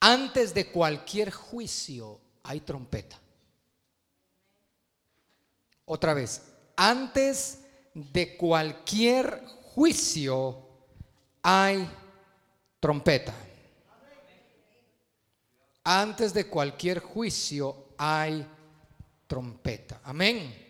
Antes 0.00 0.54
de 0.54 0.70
cualquier 0.70 1.30
juicio 1.30 2.20
hay 2.44 2.60
trompeta. 2.60 3.18
Otra 5.86 6.14
vez, 6.14 6.42
antes 6.76 7.60
de 7.94 8.36
cualquier 8.36 9.42
juicio 9.74 10.68
hay 11.42 11.88
trompeta. 12.78 13.34
Antes 15.82 16.34
de 16.34 16.46
cualquier 16.46 17.00
juicio 17.00 17.88
hay 17.96 18.46
trompeta. 19.26 20.00
Amén. 20.04 20.66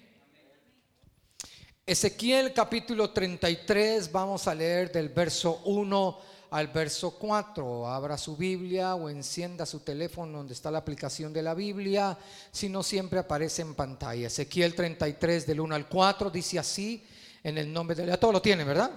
Ezequiel 1.84 2.52
capítulo 2.52 3.10
33, 3.10 4.12
vamos 4.12 4.46
a 4.46 4.54
leer 4.54 4.92
del 4.92 5.08
verso 5.08 5.62
1 5.64 6.18
al 6.50 6.68
verso 6.68 7.12
4. 7.12 7.88
Abra 7.88 8.16
su 8.16 8.36
Biblia 8.36 8.94
o 8.94 9.08
encienda 9.08 9.66
su 9.66 9.80
teléfono 9.80 10.38
donde 10.38 10.54
está 10.54 10.70
la 10.70 10.78
aplicación 10.78 11.32
de 11.32 11.42
la 11.42 11.54
Biblia, 11.54 12.16
si 12.50 12.68
no 12.68 12.82
siempre 12.82 13.18
aparece 13.18 13.62
en 13.62 13.74
pantalla. 13.74 14.27
Ezequiel 14.27 14.74
33 14.74 15.46
del 15.46 15.60
1 15.60 15.74
al 15.74 15.88
4 15.88 16.30
dice 16.30 16.59
así, 16.59 17.04
en 17.42 17.59
el 17.59 17.73
nombre 17.73 17.96
del... 17.96 18.18
Todo 18.18 18.32
lo 18.32 18.42
tiene, 18.42 18.64
¿verdad? 18.64 18.90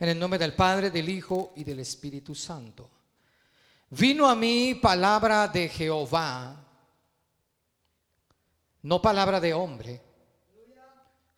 En 0.00 0.08
el 0.08 0.18
nombre 0.18 0.38
del 0.38 0.54
Padre, 0.54 0.90
del 0.90 1.08
Hijo 1.08 1.52
y 1.56 1.64
del 1.64 1.80
Espíritu 1.80 2.34
Santo. 2.34 2.90
Vino 3.90 4.28
a 4.28 4.34
mí 4.34 4.74
palabra 4.74 5.48
de 5.48 5.68
Jehová, 5.68 6.64
no 8.82 9.00
palabra 9.00 9.40
de 9.40 9.54
hombre, 9.54 10.02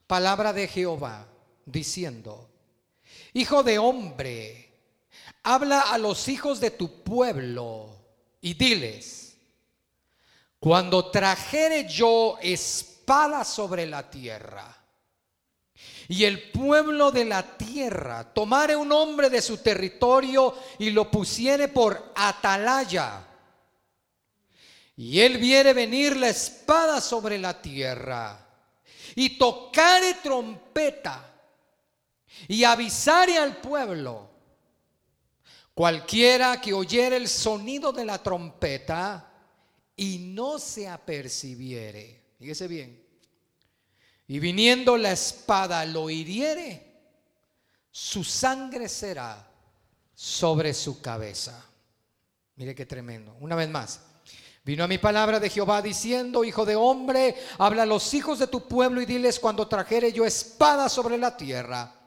palabra 0.07 0.53
de 0.53 0.67
Jehová, 0.67 1.27
diciendo, 1.65 2.51
Hijo 3.33 3.63
de 3.63 3.79
hombre, 3.79 4.70
habla 5.43 5.81
a 5.83 5.99
los 5.99 6.29
hijos 6.29 6.61
de 6.61 6.71
tu 6.71 7.03
pueblo 7.03 7.97
y 8.41 8.55
diles, 8.55 9.37
cuando 10.59 11.11
trajere 11.11 11.89
yo 11.89 12.39
espada 12.41 13.45
sobre 13.45 13.87
la 13.87 14.11
tierra, 14.11 14.77
y 16.09 16.25
el 16.25 16.51
pueblo 16.51 17.13
de 17.13 17.25
la 17.25 17.57
tierra 17.57 18.35
tomare 18.35 18.75
un 18.75 18.91
hombre 18.91 19.31
de 19.31 19.41
su 19.41 19.59
territorio 19.59 20.55
y 20.79 20.91
lo 20.91 21.09
pusiere 21.09 21.69
por 21.69 22.13
atalaya. 22.17 23.27
Y 24.97 25.21
él 25.21 25.39
viere 25.39 25.73
venir 25.73 26.17
la 26.17 26.29
espada 26.29 27.01
sobre 27.01 27.39
la 27.39 27.63
tierra 27.63 28.45
y 29.15 29.39
tocare 29.39 30.15
trompeta 30.15 31.25
y 32.49 32.65
avisare 32.65 33.39
al 33.39 33.57
pueblo. 33.59 34.30
Cualquiera 35.81 36.61
que 36.61 36.75
oyere 36.75 37.17
el 37.17 37.27
sonido 37.27 37.91
de 37.91 38.05
la 38.05 38.23
trompeta 38.23 39.33
y 39.97 40.19
no 40.19 40.59
se 40.59 40.87
apercibiere, 40.87 42.35
fíjese 42.39 42.69
bien, 42.69 43.03
y 44.29 44.39
viniendo 44.41 44.99
la 44.99 45.13
espada 45.13 45.87
lo 45.87 46.11
hiriere, 46.11 47.01
su 47.91 48.23
sangre 48.23 48.91
será 48.91 49.51
sobre 50.15 50.75
su 50.75 51.01
cabeza. 51.01 51.65
Mire 52.57 52.75
qué 52.75 52.85
tremendo. 52.85 53.35
Una 53.41 53.57
vez 53.57 53.71
más. 53.71 54.03
Vino 54.63 54.85
a 54.85 54.87
mi 54.87 54.99
palabra 54.99 55.41
de 55.41 55.49
Jehová 55.49 55.81
diciendo, 55.81 56.45
Hijo 56.45 56.67
de 56.67 56.77
hombre, 56.77 57.35
habla 57.57 57.85
a 57.85 57.87
los 57.87 58.13
hijos 58.13 58.39
de 58.39 58.49
tu 58.49 58.69
pueblo 58.69 59.01
y 59.01 59.07
diles 59.07 59.41
cuando 59.41 59.67
trajere 59.67 60.13
yo 60.13 60.27
espada 60.27 60.91
sobre 60.91 61.17
la 61.17 61.39
tierra. 61.39 62.00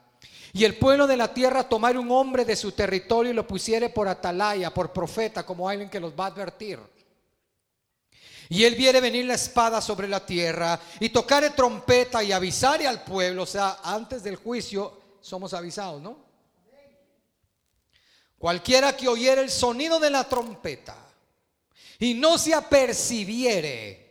Y 0.56 0.64
el 0.64 0.76
pueblo 0.76 1.08
de 1.08 1.16
la 1.16 1.34
tierra 1.34 1.68
tomare 1.68 1.98
un 1.98 2.12
hombre 2.12 2.44
de 2.44 2.54
su 2.54 2.70
territorio 2.70 3.32
y 3.32 3.34
lo 3.34 3.44
pusiere 3.44 3.90
por 3.90 4.06
atalaya, 4.06 4.72
por 4.72 4.92
profeta, 4.92 5.44
como 5.44 5.68
alguien 5.68 5.90
que 5.90 5.98
los 5.98 6.12
va 6.12 6.26
a 6.26 6.28
advertir. 6.28 6.78
Y 8.48 8.62
él 8.62 8.76
viene 8.76 9.00
venir 9.00 9.24
la 9.24 9.34
espada 9.34 9.80
sobre 9.80 10.06
la 10.06 10.24
tierra 10.24 10.78
y 11.00 11.08
tocar 11.08 11.56
trompeta 11.56 12.22
y 12.22 12.30
avisar 12.30 12.86
al 12.86 13.02
pueblo. 13.02 13.42
O 13.42 13.46
sea, 13.46 13.80
antes 13.82 14.22
del 14.22 14.36
juicio 14.36 15.00
somos 15.20 15.52
avisados, 15.54 16.00
¿no? 16.00 16.18
Cualquiera 18.38 18.96
que 18.96 19.08
oyere 19.08 19.40
el 19.40 19.50
sonido 19.50 19.98
de 19.98 20.10
la 20.10 20.22
trompeta 20.28 20.96
y 21.98 22.14
no 22.14 22.38
se 22.38 22.54
apercibiere 22.54 24.08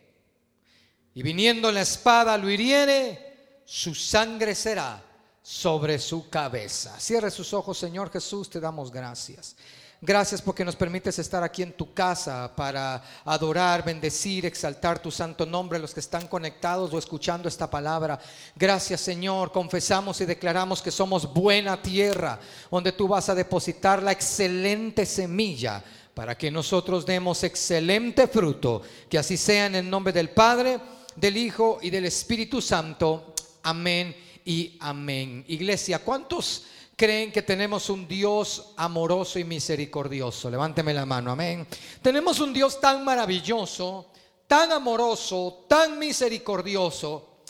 y 1.13 1.23
viniendo 1.23 1.71
la 1.71 1.83
espada 1.83 2.37
lo 2.37 2.49
hiriere, 2.49 3.61
su 3.63 3.95
sangre 3.95 4.55
será 4.55 5.12
sobre 5.43 5.99
su 5.99 6.29
cabeza. 6.29 6.97
Cierre 6.99 7.29
sus 7.29 7.53
ojos, 7.53 7.77
Señor 7.77 8.09
Jesús, 8.09 8.49
te 8.49 8.61
damos 8.61 8.89
gracias. 8.89 9.57
Gracias 9.99 10.41
porque 10.41 10.65
nos 10.65 10.75
permites 10.75 11.17
estar 11.19 11.43
aquí 11.43 11.63
en 11.63 11.73
tu 11.73 11.93
casa 11.93 12.51
para 12.55 13.01
adorar, 13.23 13.85
bendecir, 13.85 14.45
exaltar 14.45 14.99
tu 14.99 15.09
santo 15.11 15.45
nombre, 15.45 15.79
los 15.79 15.93
que 15.93 16.01
están 16.01 16.27
conectados 16.27 16.93
o 16.93 16.97
escuchando 16.97 17.47
esta 17.47 17.69
palabra. 17.69 18.19
Gracias 18.55 18.99
Señor, 18.99 19.51
confesamos 19.51 20.19
y 20.19 20.25
declaramos 20.25 20.81
que 20.81 20.91
somos 20.91 21.33
buena 21.33 21.81
tierra, 21.81 22.39
donde 22.69 22.91
tú 22.91 23.07
vas 23.07 23.29
a 23.29 23.35
depositar 23.35 24.03
la 24.03 24.11
excelente 24.11 25.05
semilla 25.05 25.81
para 26.13 26.37
que 26.37 26.51
nosotros 26.51 27.05
demos 27.05 27.43
excelente 27.43 28.27
fruto. 28.27 28.81
Que 29.09 29.17
así 29.17 29.37
sea 29.37 29.67
en 29.67 29.75
el 29.75 29.89
nombre 29.89 30.11
del 30.11 30.31
Padre, 30.31 30.79
del 31.15 31.37
Hijo 31.37 31.79
y 31.81 31.89
del 31.89 32.05
Espíritu 32.05 32.61
Santo. 32.61 33.33
Amén 33.63 34.13
y 34.45 34.77
amén. 34.79 35.43
Iglesia, 35.47 35.99
¿cuántos 35.99 36.65
creen 36.95 37.31
que 37.31 37.41
tenemos 37.41 37.89
un 37.89 38.07
Dios 38.07 38.73
amoroso 38.77 39.39
y 39.39 39.43
misericordioso? 39.43 40.49
Levánteme 40.49 40.93
la 40.93 41.05
mano, 41.05 41.31
amén. 41.31 41.67
Tenemos 42.01 42.39
un 42.39 42.53
Dios 42.53 42.79
tan 42.79 43.03
maravilloso, 43.03 44.11
tan 44.47 44.71
amoroso, 44.71 45.65
tan 45.67 45.97
misericordioso, 45.97 47.41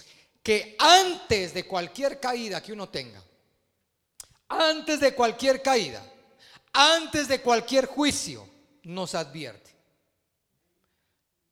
que 0.41 0.75
antes 0.77 1.53
de 1.53 1.65
cualquier 1.65 2.19
caída 2.19 2.61
que 2.61 2.73
uno 2.73 2.89
tenga, 2.89 3.23
antes 4.49 4.99
de 4.99 5.13
cualquier 5.15 5.61
caída, 5.61 6.03
antes 6.73 7.27
de 7.27 7.41
cualquier 7.41 7.85
juicio, 7.85 8.47
nos 8.83 9.15
advierte. 9.15 9.72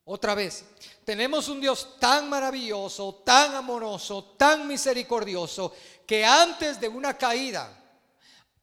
Otra 0.05 0.33
vez, 0.35 0.65
tenemos 1.05 1.47
un 1.47 1.61
Dios 1.61 1.97
tan 1.99 2.29
maravilloso, 2.29 3.21
tan 3.23 3.53
amoroso, 3.55 4.35
tan 4.37 4.67
misericordioso, 4.67 5.73
que 6.05 6.25
antes 6.25 6.79
de 6.79 6.87
una 6.87 7.17
caída, 7.17 7.71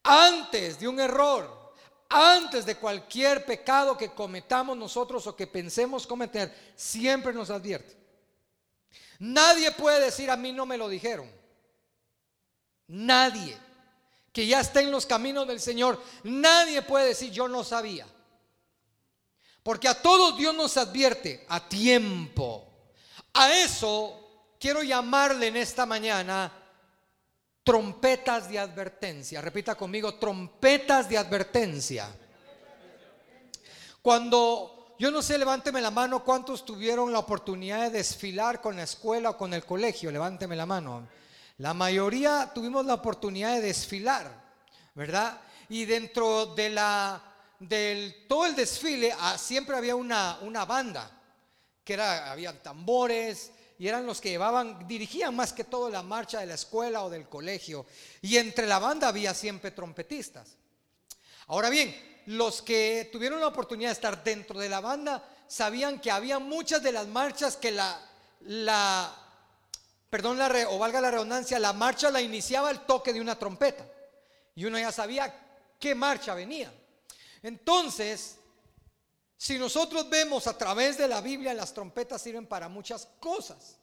antes 0.02 0.80
de 0.80 0.88
un 0.88 0.98
error, 0.98 1.72
antes 2.08 2.66
de 2.66 2.76
cualquier 2.76 3.44
pecado 3.44 3.96
que 3.96 4.12
cometamos 4.12 4.76
nosotros 4.76 5.26
o 5.26 5.36
que 5.36 5.46
pensemos 5.46 6.06
cometer, 6.06 6.72
siempre 6.74 7.32
nos 7.32 7.50
advierte. 7.50 7.96
Nadie 9.20 9.70
puede 9.72 10.06
decir 10.06 10.30
a 10.30 10.36
mí 10.36 10.52
no 10.52 10.66
me 10.66 10.78
lo 10.78 10.88
dijeron. 10.88 11.30
Nadie 12.88 13.56
que 14.32 14.46
ya 14.46 14.60
esté 14.60 14.80
en 14.80 14.90
los 14.90 15.04
caminos 15.04 15.46
del 15.46 15.60
Señor, 15.60 16.00
nadie 16.22 16.82
puede 16.82 17.08
decir 17.08 17.30
yo 17.30 17.48
no 17.48 17.64
sabía. 17.64 18.06
Porque 19.68 19.86
a 19.86 20.00
todos 20.00 20.34
Dios 20.38 20.54
nos 20.54 20.78
advierte 20.78 21.44
a 21.46 21.68
tiempo. 21.68 22.66
A 23.34 23.52
eso 23.52 24.54
quiero 24.58 24.82
llamarle 24.82 25.48
en 25.48 25.58
esta 25.58 25.84
mañana 25.84 26.50
trompetas 27.62 28.48
de 28.48 28.58
advertencia. 28.58 29.42
Repita 29.42 29.74
conmigo, 29.74 30.14
trompetas 30.14 31.06
de 31.06 31.18
advertencia. 31.18 32.08
Cuando, 34.00 34.96
yo 34.98 35.10
no 35.10 35.20
sé, 35.20 35.36
levánteme 35.36 35.82
la 35.82 35.90
mano, 35.90 36.24
¿cuántos 36.24 36.64
tuvieron 36.64 37.12
la 37.12 37.18
oportunidad 37.18 37.82
de 37.82 37.98
desfilar 37.98 38.62
con 38.62 38.74
la 38.74 38.84
escuela 38.84 39.28
o 39.28 39.36
con 39.36 39.52
el 39.52 39.66
colegio? 39.66 40.10
Levánteme 40.10 40.56
la 40.56 40.64
mano. 40.64 41.06
La 41.58 41.74
mayoría 41.74 42.50
tuvimos 42.54 42.86
la 42.86 42.94
oportunidad 42.94 43.52
de 43.56 43.60
desfilar, 43.60 44.32
¿verdad? 44.94 45.38
Y 45.68 45.84
dentro 45.84 46.54
de 46.54 46.70
la, 46.70 47.27
del 47.58 48.26
todo 48.28 48.46
el 48.46 48.54
desfile 48.54 49.14
ah, 49.18 49.36
siempre 49.38 49.76
había 49.76 49.96
una, 49.96 50.38
una 50.42 50.64
banda, 50.64 51.10
que 51.84 51.94
era, 51.94 52.30
había 52.30 52.62
tambores, 52.62 53.50
y 53.78 53.86
eran 53.86 54.06
los 54.06 54.20
que 54.20 54.30
llevaban, 54.30 54.86
dirigían 54.88 55.34
más 55.36 55.52
que 55.52 55.64
todo 55.64 55.88
la 55.88 56.02
marcha 56.02 56.40
de 56.40 56.46
la 56.46 56.54
escuela 56.54 57.04
o 57.04 57.10
del 57.10 57.28
colegio. 57.28 57.86
Y 58.20 58.36
entre 58.36 58.66
la 58.66 58.78
banda 58.78 59.08
había 59.08 59.34
siempre 59.34 59.70
trompetistas. 59.70 60.56
Ahora 61.46 61.70
bien, 61.70 61.94
los 62.26 62.60
que 62.60 63.08
tuvieron 63.12 63.40
la 63.40 63.46
oportunidad 63.46 63.90
de 63.90 63.94
estar 63.94 64.24
dentro 64.24 64.58
de 64.58 64.68
la 64.68 64.80
banda 64.80 65.24
sabían 65.46 66.00
que 66.00 66.10
había 66.10 66.38
muchas 66.38 66.82
de 66.82 66.92
las 66.92 67.06
marchas 67.06 67.56
que 67.56 67.70
la, 67.70 67.98
la 68.40 69.14
perdón, 70.10 70.38
la 70.38 70.50
o 70.68 70.78
valga 70.78 71.00
la 71.00 71.10
redundancia, 71.10 71.58
la 71.58 71.72
marcha 71.72 72.10
la 72.10 72.20
iniciaba 72.20 72.70
el 72.70 72.80
toque 72.80 73.12
de 73.12 73.20
una 73.20 73.38
trompeta. 73.38 73.86
Y 74.56 74.64
uno 74.64 74.78
ya 74.78 74.90
sabía 74.90 75.32
qué 75.78 75.94
marcha 75.94 76.34
venía. 76.34 76.72
Entonces, 77.42 78.36
si 79.36 79.58
nosotros 79.58 80.08
vemos 80.10 80.46
a 80.46 80.56
través 80.56 80.98
de 80.98 81.08
la 81.08 81.20
Biblia, 81.20 81.54
las 81.54 81.72
trompetas 81.72 82.22
sirven 82.22 82.46
para 82.46 82.68
muchas 82.68 83.06
cosas. 83.20 83.78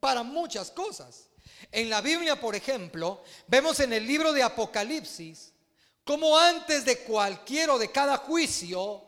Para 0.00 0.22
muchas 0.22 0.70
cosas. 0.70 1.28
En 1.70 1.88
la 1.88 2.00
Biblia, 2.00 2.40
por 2.40 2.54
ejemplo, 2.54 3.22
vemos 3.46 3.78
en 3.80 3.92
el 3.92 4.06
libro 4.06 4.32
de 4.32 4.42
Apocalipsis 4.42 5.52
como 6.04 6.36
antes 6.36 6.84
de 6.84 6.98
cualquier 6.98 7.70
o 7.70 7.78
de 7.78 7.90
cada 7.90 8.16
juicio 8.16 9.04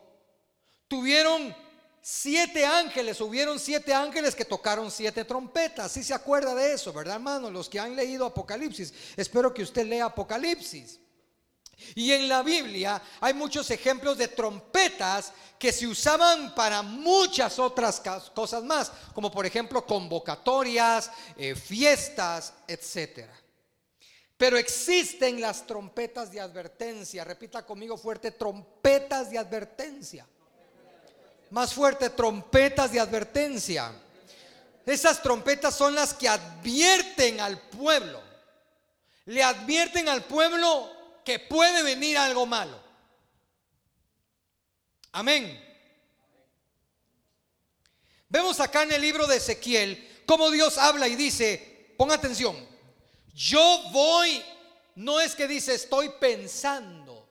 tuvieron 0.87 1.53
siete 2.01 2.65
ángeles, 2.65 3.19
hubieron 3.19 3.59
siete 3.59 3.93
ángeles 3.93 4.35
que 4.35 4.45
tocaron 4.45 4.89
siete 4.89 5.25
trompetas. 5.25 5.91
Si 5.91 6.03
se 6.03 6.13
acuerda 6.13 6.55
de 6.55 6.73
eso, 6.73 6.93
¿verdad, 6.93 7.15
hermano? 7.15 7.49
Los 7.49 7.67
que 7.67 7.79
han 7.79 7.95
leído 7.95 8.25
Apocalipsis. 8.25 8.93
Espero 9.17 9.53
que 9.53 9.63
usted 9.63 9.85
lea 9.85 10.05
Apocalipsis. 10.05 10.99
Y 11.93 12.11
en 12.11 12.29
la 12.29 12.41
Biblia 12.41 13.01
hay 13.19 13.33
muchos 13.33 13.69
ejemplos 13.69 14.17
de 14.17 14.29
trompetas 14.29 15.33
que 15.59 15.71
se 15.71 15.87
usaban 15.87 16.53
para 16.55 16.81
muchas 16.81 17.59
otras 17.59 18.01
cosas 18.33 18.63
más, 18.63 18.91
como 19.13 19.31
por 19.31 19.45
ejemplo 19.45 19.85
convocatorias, 19.85 21.11
eh, 21.37 21.55
fiestas, 21.55 22.53
etcétera. 22.67 23.33
Pero 24.37 24.57
existen 24.57 25.39
las 25.39 25.65
trompetas 25.65 26.31
de 26.31 26.41
advertencia. 26.41 27.23
Repita 27.23 27.65
conmigo 27.65 27.97
fuerte, 27.97 28.31
trompetas 28.31 29.29
de 29.31 29.37
advertencia. 29.37 30.27
Más 31.51 31.73
fuerte, 31.73 32.09
trompetas 32.09 32.91
de 32.91 32.99
advertencia. 32.99 33.93
Esas 34.85 35.21
trompetas 35.21 35.73
son 35.73 35.95
las 35.95 36.13
que 36.13 36.27
advierten 36.27 37.39
al 37.39 37.59
pueblo. 37.69 38.21
Le 39.25 39.41
advierten 39.41 40.09
al 40.09 40.23
pueblo 40.25 40.94
que 41.25 41.39
puede 41.39 41.83
venir 41.83 42.17
algo 42.17 42.45
malo. 42.45 42.81
Amén. 45.11 45.61
Vemos 48.29 48.59
acá 48.59 48.83
en 48.83 48.91
el 48.91 49.01
libro 49.01 49.25
de 49.25 49.37
Ezequiel 49.37 50.23
cómo 50.25 50.51
Dios 50.51 50.77
habla 50.77 51.07
y 51.07 51.15
dice, 51.15 51.95
pon 51.97 52.11
atención, 52.11 52.55
yo 53.33 53.83
voy, 53.91 54.43
no 54.95 55.19
es 55.19 55.35
que 55.35 55.47
dice 55.47 55.73
estoy 55.73 56.09
pensando, 56.19 57.29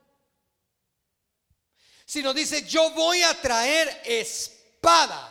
sino 2.04 2.34
dice 2.34 2.66
yo 2.66 2.90
voy 2.90 3.22
a 3.22 3.40
traer 3.40 4.02
espada 4.04 5.30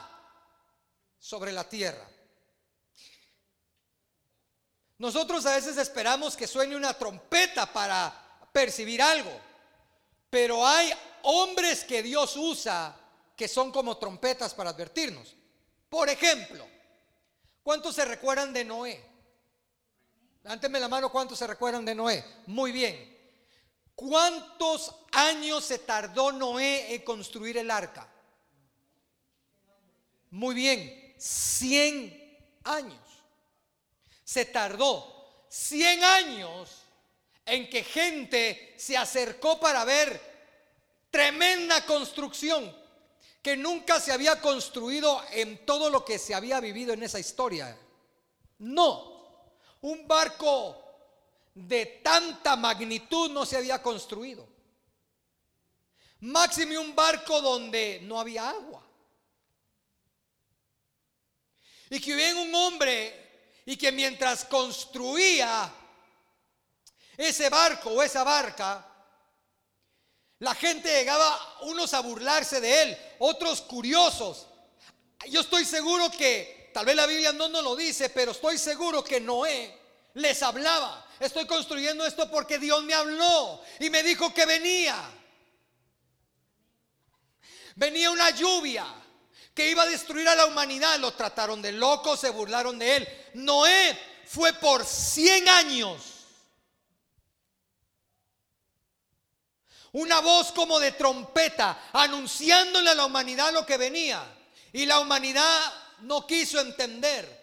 sobre 1.19 1.51
la 1.51 1.68
tierra. 1.68 2.09
Nosotros 5.00 5.45
a 5.48 5.56
veces 5.56 5.75
esperamos 5.77 6.38
que 6.38 6.48
suene 6.48 6.75
una 6.75 6.94
trompeta 6.94 7.66
para 7.71 8.22
percibir 8.53 9.01
algo. 9.01 9.31
Pero 10.29 10.65
hay 10.65 10.94
hombres 11.23 11.83
que 11.83 12.01
Dios 12.01 12.38
usa 12.38 12.95
que 13.35 13.50
son 13.50 13.71
como 13.71 13.97
trompetas 13.97 14.53
para 14.53 14.69
advertirnos. 14.69 15.35
Por 15.89 16.07
ejemplo, 16.07 16.65
¿cuántos 17.61 17.95
se 17.95 18.05
recuerdan 18.05 18.53
de 18.53 18.63
Noé? 18.63 19.03
Dánteme 20.41 20.79
la 20.79 20.88
mano, 20.88 21.11
¿cuántos 21.11 21.38
se 21.38 21.47
recuerdan 21.47 21.83
de 21.83 21.95
Noé? 21.95 22.23
Muy 22.47 22.71
bien. 22.71 23.11
¿Cuántos 23.95 24.94
años 25.11 25.63
se 25.63 25.79
tardó 25.79 26.31
Noé 26.31 26.95
en 26.95 27.01
construir 27.03 27.57
el 27.57 27.69
arca? 27.69 28.09
Muy 30.31 30.56
bien, 30.56 31.15
100 31.17 32.59
años. 32.63 32.99
Se 34.23 34.45
tardó 34.45 35.45
100 35.49 36.03
años 36.03 36.82
en 37.45 37.69
que 37.69 37.84
gente 37.84 38.74
se 38.78 38.98
acercó 38.98 39.60
para 39.60 39.84
ver 39.86 40.19
tremenda 41.10 41.86
construcción 41.86 42.75
que 43.42 43.57
nunca 43.57 44.00
se 44.00 44.13
había 44.13 44.40
construido 44.40 45.22
en 45.31 45.66
todo 45.66 45.90
lo 45.90 46.06
que 46.06 46.18
se 46.18 46.34
había 46.34 46.62
vivido 46.62 46.94
en 46.94 47.04
esa 47.04 47.19
historia. 47.19 47.78
No, 48.60 49.50
un 49.81 50.07
barco 50.07 50.81
de 51.54 51.86
tanta 52.01 52.56
magnitud 52.56 53.30
no 53.30 53.45
se 53.45 53.57
había 53.57 53.81
construido. 53.81 54.48
Máximo 56.22 56.80
un 56.80 56.95
barco 56.95 57.42
donde 57.42 58.00
no 58.04 58.18
había 58.18 58.50
agua. 58.50 58.81
Y 61.90 62.00
que 62.00 62.13
hubiera 62.13 62.40
un 62.40 62.56
hombre 62.56 63.62
y 63.66 63.75
que 63.75 63.92
mientras 63.92 64.45
construía 64.45 65.72
ese 67.18 67.50
barco 67.50 67.92
o 67.92 68.04
esa 68.04 68.24
barca, 68.24 68.86
la 70.39 70.56
gente 70.56 70.89
llegaba 70.92 71.57
unos 71.62 71.94
a 71.94 72.01
burlarse 72.01 72.60
de 72.60 72.83
él, 72.83 72.98
otros 73.19 73.62
curiosos. 73.62 74.48
Yo 75.30 75.42
estoy 75.42 75.63
seguro 75.63 76.12
que, 76.12 76.71
tal 76.74 76.86
vez 76.86 76.95
la 76.95 77.06
Biblia 77.06 77.31
no 77.31 77.48
nos 77.48 77.63
lo 77.63 77.75
dice, 77.75 78.10
pero 78.10 78.31
estoy 78.31 78.57
seguro 78.57 79.04
que 79.04 79.21
Noé 79.21 79.80
les 80.15 80.44
hablaba. 80.44 81.07
Estoy 81.19 81.45
construyendo 81.45 82.06
esto 82.06 82.30
porque 82.30 82.60
Dios 82.60 82.83
me 82.83 82.94
habló 82.94 83.62
y 83.80 83.89
me 83.89 84.04
dijo 84.04 84.33
que 84.33 84.45
venía. 84.45 84.98
Venía 87.75 88.12
una 88.12 88.30
lluvia 88.31 88.86
que 89.54 89.69
iba 89.69 89.83
a 89.83 89.88
destruir 89.88 90.27
a 90.27 90.36
la 90.36 90.45
humanidad. 90.45 91.00
Lo 91.00 91.13
trataron 91.13 91.62
de 91.62 91.71
loco, 91.71 92.18
se 92.18 92.30
burlaron 92.30 92.77
de 92.77 92.98
él. 92.98 93.07
Noé 93.36 93.98
fue 94.25 94.51
por 94.54 94.86
100 94.86 95.48
años 95.48 96.12
una 99.94 100.22
voz 100.22 100.51
como 100.51 100.80
de 100.80 100.92
trompeta, 100.94 101.90
anunciándole 101.94 102.90
a 102.90 102.95
la 102.95 103.06
humanidad 103.06 103.54
lo 103.54 103.66
que 103.66 103.78
venía. 103.78 104.24
Y 104.72 104.86
la 104.86 105.00
humanidad 105.00 105.74
no 106.01 106.25
quiso 106.25 106.60
entender. 106.60 107.42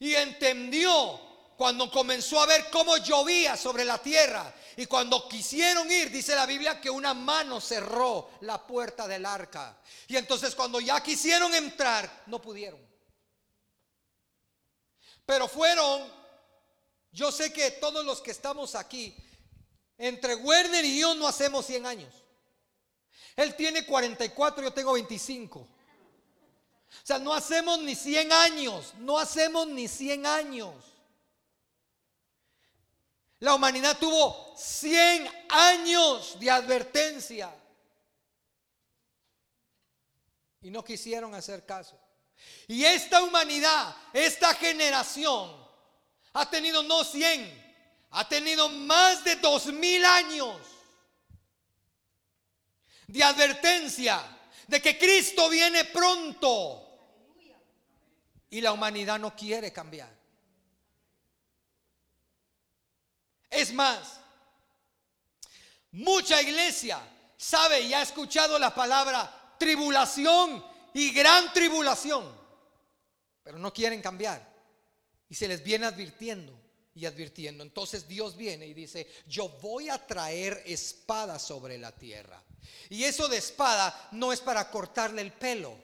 Y 0.00 0.14
entendió 0.14 1.20
cuando 1.56 1.90
comenzó 1.90 2.40
a 2.40 2.46
ver 2.46 2.70
cómo 2.70 2.96
llovía 2.96 3.56
sobre 3.56 3.84
la 3.84 3.98
tierra. 3.98 4.54
Y 4.76 4.86
cuando 4.86 5.28
quisieron 5.28 5.90
ir, 5.90 6.10
dice 6.10 6.34
la 6.34 6.46
Biblia 6.46 6.80
que 6.80 6.88
una 6.88 7.12
mano 7.12 7.60
cerró 7.60 8.30
la 8.42 8.64
puerta 8.66 9.06
del 9.06 9.26
arca. 9.26 9.76
Y 10.06 10.16
entonces 10.16 10.54
cuando 10.54 10.80
ya 10.80 11.02
quisieron 11.02 11.54
entrar, 11.54 12.22
no 12.26 12.40
pudieron. 12.40 12.80
Pero 15.26 15.46
fueron, 15.46 16.10
yo 17.12 17.30
sé 17.30 17.52
que 17.52 17.72
todos 17.72 18.02
los 18.02 18.22
que 18.22 18.30
estamos 18.30 18.74
aquí, 18.74 19.14
entre 19.98 20.36
Werner 20.36 20.84
y 20.84 21.00
yo 21.00 21.14
no 21.14 21.26
hacemos 21.26 21.66
100 21.66 21.86
años. 21.86 22.14
Él 23.36 23.54
tiene 23.54 23.84
44, 23.84 24.62
yo 24.62 24.72
tengo 24.72 24.92
25. 24.92 25.58
O 25.60 25.66
sea, 27.04 27.18
no 27.18 27.34
hacemos 27.34 27.78
ni 27.80 27.94
100 27.94 28.32
años, 28.32 28.94
no 28.98 29.18
hacemos 29.18 29.66
ni 29.68 29.86
100 29.86 30.26
años. 30.26 30.74
La 33.40 33.54
humanidad 33.54 33.96
tuvo 33.98 34.54
100 34.56 35.28
años 35.50 36.38
de 36.40 36.50
advertencia. 36.50 37.54
Y 40.60 40.70
no 40.70 40.82
quisieron 40.84 41.34
hacer 41.34 41.64
caso. 41.64 41.98
Y 42.66 42.84
esta 42.84 43.22
humanidad, 43.22 43.94
esta 44.12 44.54
generación, 44.54 45.54
ha 46.32 46.50
tenido 46.50 46.82
no 46.82 47.04
100, 47.04 47.67
ha 48.10 48.28
tenido 48.28 48.68
más 48.68 49.22
de 49.24 49.36
dos 49.36 49.66
mil 49.66 50.04
años 50.04 50.56
de 53.06 53.22
advertencia 53.22 54.22
de 54.66 54.80
que 54.80 54.98
Cristo 54.98 55.48
viene 55.48 55.84
pronto. 55.86 56.84
Y 58.50 58.60
la 58.60 58.72
humanidad 58.72 59.18
no 59.18 59.36
quiere 59.36 59.72
cambiar. 59.72 60.10
Es 63.50 63.72
más, 63.72 64.20
mucha 65.92 66.40
iglesia 66.40 67.00
sabe 67.36 67.80
y 67.82 67.92
ha 67.92 68.02
escuchado 68.02 68.58
la 68.58 68.74
palabra 68.74 69.54
tribulación 69.58 70.64
y 70.94 71.12
gran 71.12 71.52
tribulación, 71.52 72.26
pero 73.42 73.58
no 73.58 73.72
quieren 73.72 74.00
cambiar. 74.00 74.46
Y 75.28 75.34
se 75.34 75.48
les 75.48 75.62
viene 75.62 75.86
advirtiendo 75.86 76.67
y 76.98 77.06
advirtiendo. 77.06 77.62
Entonces 77.62 78.08
Dios 78.08 78.36
viene 78.36 78.66
y 78.66 78.74
dice, 78.74 79.06
yo 79.26 79.48
voy 79.60 79.88
a 79.88 80.04
traer 80.04 80.62
espada 80.66 81.38
sobre 81.38 81.78
la 81.78 81.92
tierra. 81.92 82.42
Y 82.90 83.04
eso 83.04 83.28
de 83.28 83.36
espada 83.36 84.08
no 84.12 84.32
es 84.32 84.40
para 84.40 84.68
cortarle 84.70 85.22
el 85.22 85.32
pelo, 85.32 85.76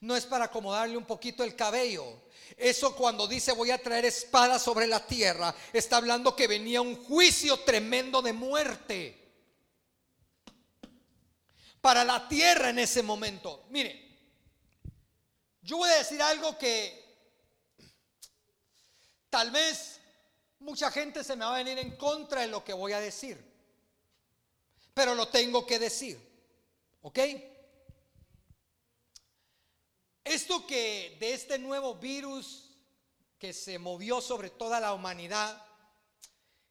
no 0.00 0.16
es 0.16 0.26
para 0.26 0.46
acomodarle 0.46 0.96
un 0.96 1.04
poquito 1.04 1.44
el 1.44 1.54
cabello. 1.54 2.24
Eso 2.56 2.94
cuando 2.96 3.28
dice 3.28 3.52
voy 3.52 3.70
a 3.70 3.80
traer 3.80 4.04
espada 4.04 4.58
sobre 4.58 4.88
la 4.88 5.06
tierra, 5.06 5.54
está 5.72 5.98
hablando 5.98 6.34
que 6.34 6.48
venía 6.48 6.80
un 6.80 7.02
juicio 7.04 7.60
tremendo 7.60 8.20
de 8.20 8.32
muerte 8.32 9.20
para 11.80 12.04
la 12.04 12.26
tierra 12.28 12.70
en 12.70 12.80
ese 12.80 13.02
momento. 13.02 13.64
Mire, 13.70 14.04
yo 15.62 15.76
voy 15.76 15.88
a 15.88 15.98
decir 15.98 16.20
algo 16.20 16.58
que 16.58 17.03
Tal 19.34 19.50
vez 19.50 20.00
mucha 20.60 20.92
gente 20.92 21.24
se 21.24 21.34
me 21.34 21.44
va 21.44 21.56
a 21.56 21.58
venir 21.58 21.76
en 21.80 21.96
contra 21.96 22.42
de 22.42 22.46
lo 22.46 22.62
que 22.62 22.72
voy 22.72 22.92
a 22.92 23.00
decir, 23.00 23.36
pero 24.94 25.12
lo 25.16 25.26
tengo 25.26 25.66
que 25.66 25.80
decir, 25.80 26.20
¿ok? 27.02 27.18
Esto 30.22 30.64
que 30.64 31.16
de 31.18 31.34
este 31.34 31.58
nuevo 31.58 31.96
virus 31.96 32.76
que 33.36 33.52
se 33.52 33.76
movió 33.76 34.20
sobre 34.20 34.50
toda 34.50 34.78
la 34.78 34.94
humanidad 34.94 35.66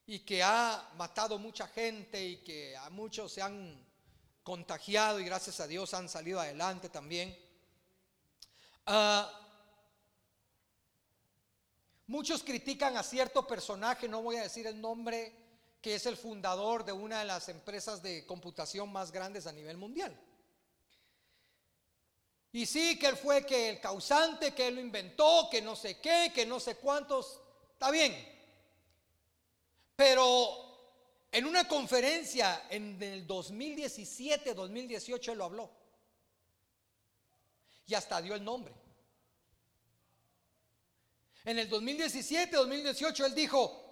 y 0.05 0.19
que 0.19 0.41
ha 0.41 0.89
matado 0.95 1.37
mucha 1.39 1.67
gente 1.67 2.25
y 2.25 2.37
que 2.45 2.77
a 2.77 2.89
muchos 2.89 3.33
se 3.33 3.41
han 3.41 3.85
contagiado 4.41 5.19
y 5.19 5.25
gracias 5.25 5.59
a 5.59 5.67
Dios 5.67 5.93
han 5.93 6.07
salido 6.07 6.39
adelante 6.39 6.87
también. 6.87 7.37
Ah, 8.85 9.42
muchos 12.07 12.43
critican 12.43 12.97
a 12.97 13.03
cierto 13.03 13.45
personaje, 13.47 14.07
no 14.07 14.21
voy 14.21 14.37
a 14.37 14.43
decir 14.43 14.67
el 14.67 14.79
nombre, 14.79 15.33
que 15.81 15.95
es 15.95 16.05
el 16.05 16.17
fundador 16.17 16.85
de 16.85 16.91
una 16.91 17.19
de 17.19 17.25
las 17.25 17.49
empresas 17.49 18.01
de 18.01 18.25
computación 18.25 18.91
más 18.91 19.11
grandes 19.11 19.47
a 19.47 19.51
nivel 19.51 19.77
mundial. 19.77 20.17
Y 22.53 22.65
sí, 22.65 22.97
que 22.99 23.07
él 23.07 23.17
fue 23.17 23.45
que 23.45 23.69
el 23.69 23.81
causante, 23.81 24.53
que 24.53 24.67
él 24.67 24.75
lo 24.75 24.81
inventó, 24.81 25.49
que 25.49 25.61
no 25.61 25.75
sé 25.75 25.99
qué, 25.99 26.31
que 26.33 26.45
no 26.45 26.59
sé 26.59 26.75
cuántos, 26.75 27.39
está 27.73 27.89
bien. 27.89 28.15
Pero 29.95 31.27
en 31.31 31.45
una 31.45 31.67
conferencia 31.67 32.67
en 32.69 33.01
el 33.01 33.25
2017, 33.25 34.53
2018 34.53 35.31
él 35.31 35.37
lo 35.37 35.45
habló. 35.45 35.71
Y 37.87 37.95
hasta 37.95 38.21
dio 38.21 38.35
el 38.35 38.43
nombre. 38.43 38.73
En 41.45 41.59
el 41.59 41.69
2017, 41.69 42.55
2018 42.55 43.25
él 43.25 43.35
dijo, 43.35 43.83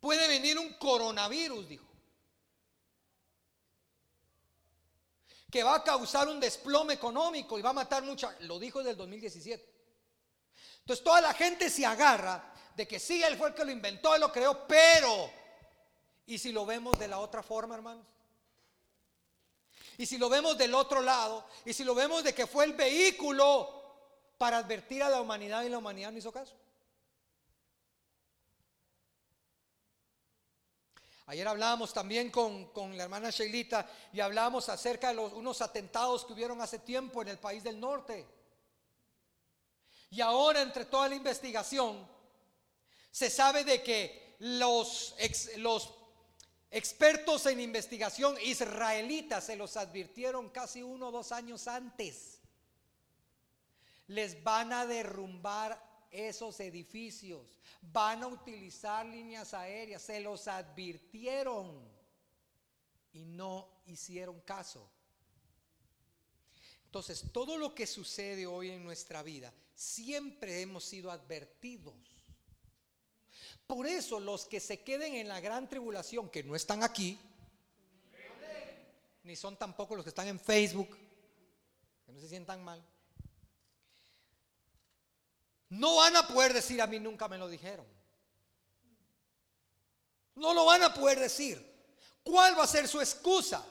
puede 0.00 0.26
venir 0.28 0.58
un 0.58 0.74
coronavirus, 0.74 1.68
dijo. 1.68 1.86
Que 5.50 5.62
va 5.62 5.76
a 5.76 5.84
causar 5.84 6.28
un 6.28 6.40
desplome 6.40 6.94
económico 6.94 7.58
y 7.58 7.62
va 7.62 7.70
a 7.70 7.74
matar 7.74 8.02
mucha. 8.02 8.36
Lo 8.40 8.58
dijo 8.58 8.78
desde 8.80 8.92
el 8.92 8.96
2017. 8.96 9.74
Entonces 10.80 11.04
toda 11.04 11.20
la 11.20 11.34
gente 11.34 11.70
se 11.70 11.84
agarra 11.84 12.52
de 12.76 12.86
que 12.86 12.98
sí, 12.98 13.22
él 13.22 13.36
fue 13.36 13.48
el 13.48 13.54
que 13.54 13.64
lo 13.64 13.70
inventó, 13.70 14.14
él 14.14 14.20
lo 14.20 14.32
creó, 14.32 14.66
pero 14.66 15.30
¿Y 16.28 16.36
si 16.36 16.52
lo 16.52 16.66
vemos 16.66 16.98
de 16.98 17.08
la 17.08 17.20
otra 17.20 17.42
forma, 17.42 17.74
hermanos? 17.74 18.04
Y 19.96 20.04
si 20.04 20.18
lo 20.18 20.28
vemos 20.28 20.58
del 20.58 20.74
otro 20.74 21.00
lado, 21.00 21.46
y 21.64 21.72
si 21.72 21.84
lo 21.84 21.94
vemos 21.94 22.22
de 22.22 22.34
que 22.34 22.46
fue 22.46 22.66
el 22.66 22.74
vehículo 22.74 23.77
para 24.38 24.58
advertir 24.58 25.02
a 25.02 25.10
la 25.10 25.20
humanidad 25.20 25.64
y 25.64 25.68
la 25.68 25.78
humanidad 25.78 26.12
no 26.12 26.18
hizo 26.18 26.32
caso. 26.32 26.54
Ayer 31.26 31.46
hablábamos 31.46 31.92
también 31.92 32.30
con, 32.30 32.70
la 32.96 33.04
hermana 33.04 33.28
Sheilita 33.28 33.86
y 34.14 34.20
hablábamos 34.20 34.70
acerca 34.70 35.12
de 35.12 35.18
unos 35.18 35.60
atentados 35.60 36.24
que 36.24 36.32
hubieron 36.32 36.62
hace 36.62 36.78
tiempo 36.78 37.20
en 37.20 37.28
el 37.28 37.38
país 37.38 37.62
del 37.62 37.78
norte. 37.78 38.26
Y 40.10 40.22
ahora 40.22 40.62
entre 40.62 40.86
toda 40.86 41.06
la 41.08 41.16
investigación 41.16 42.08
se 43.10 43.28
sabe 43.28 43.64
de 43.64 43.82
que 43.82 44.36
los, 44.38 45.14
los 45.56 45.92
Expertos 46.70 47.46
en 47.46 47.60
investigación 47.60 48.36
israelitas 48.42 49.44
se 49.44 49.56
los 49.56 49.78
advirtieron 49.78 50.50
casi 50.50 50.82
uno 50.82 51.08
o 51.08 51.10
dos 51.10 51.32
años 51.32 51.66
antes. 51.66 52.37
Les 54.08 54.42
van 54.42 54.72
a 54.72 54.86
derrumbar 54.86 56.06
esos 56.10 56.60
edificios, 56.60 57.58
van 57.80 58.22
a 58.22 58.26
utilizar 58.26 59.06
líneas 59.06 59.54
aéreas, 59.54 60.02
se 60.02 60.20
los 60.20 60.48
advirtieron 60.48 61.86
y 63.12 63.24
no 63.24 63.68
hicieron 63.86 64.40
caso. 64.40 64.90
Entonces, 66.86 67.24
todo 67.32 67.58
lo 67.58 67.74
que 67.74 67.86
sucede 67.86 68.46
hoy 68.46 68.70
en 68.70 68.82
nuestra 68.82 69.22
vida, 69.22 69.52
siempre 69.74 70.62
hemos 70.62 70.84
sido 70.84 71.10
advertidos 71.10 72.18
por 73.68 73.86
eso 73.86 74.18
los 74.18 74.46
que 74.46 74.60
se 74.60 74.80
queden 74.80 75.14
en 75.14 75.28
la 75.28 75.40
gran 75.40 75.68
tribulación, 75.68 76.30
que 76.30 76.42
no 76.42 76.56
están 76.56 76.82
aquí, 76.82 77.18
ni 79.24 79.36
son 79.36 79.58
tampoco 79.58 79.94
los 79.94 80.02
que 80.02 80.08
están 80.08 80.26
en 80.26 80.40
Facebook, 80.40 80.96
que 82.06 82.12
no 82.12 82.18
se 82.18 82.30
sientan 82.30 82.64
mal, 82.64 82.82
no 85.70 85.96
van 85.96 86.16
a 86.16 86.26
poder 86.26 86.52
decir 86.52 86.80
a 86.80 86.86
mí 86.86 86.98
nunca 86.98 87.28
me 87.28 87.38
lo 87.38 87.48
dijeron. 87.48 87.86
No 90.34 90.54
lo 90.54 90.64
van 90.64 90.82
a 90.82 90.94
poder 90.94 91.18
decir. 91.18 91.64
¿Cuál 92.22 92.58
va 92.58 92.64
a 92.64 92.68
ser 92.68 92.86
su 92.86 93.00
excusa? 93.00 93.64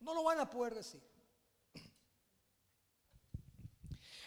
No 0.00 0.14
lo 0.14 0.22
van 0.22 0.40
a 0.40 0.48
poder 0.48 0.74
decir. 0.74 1.02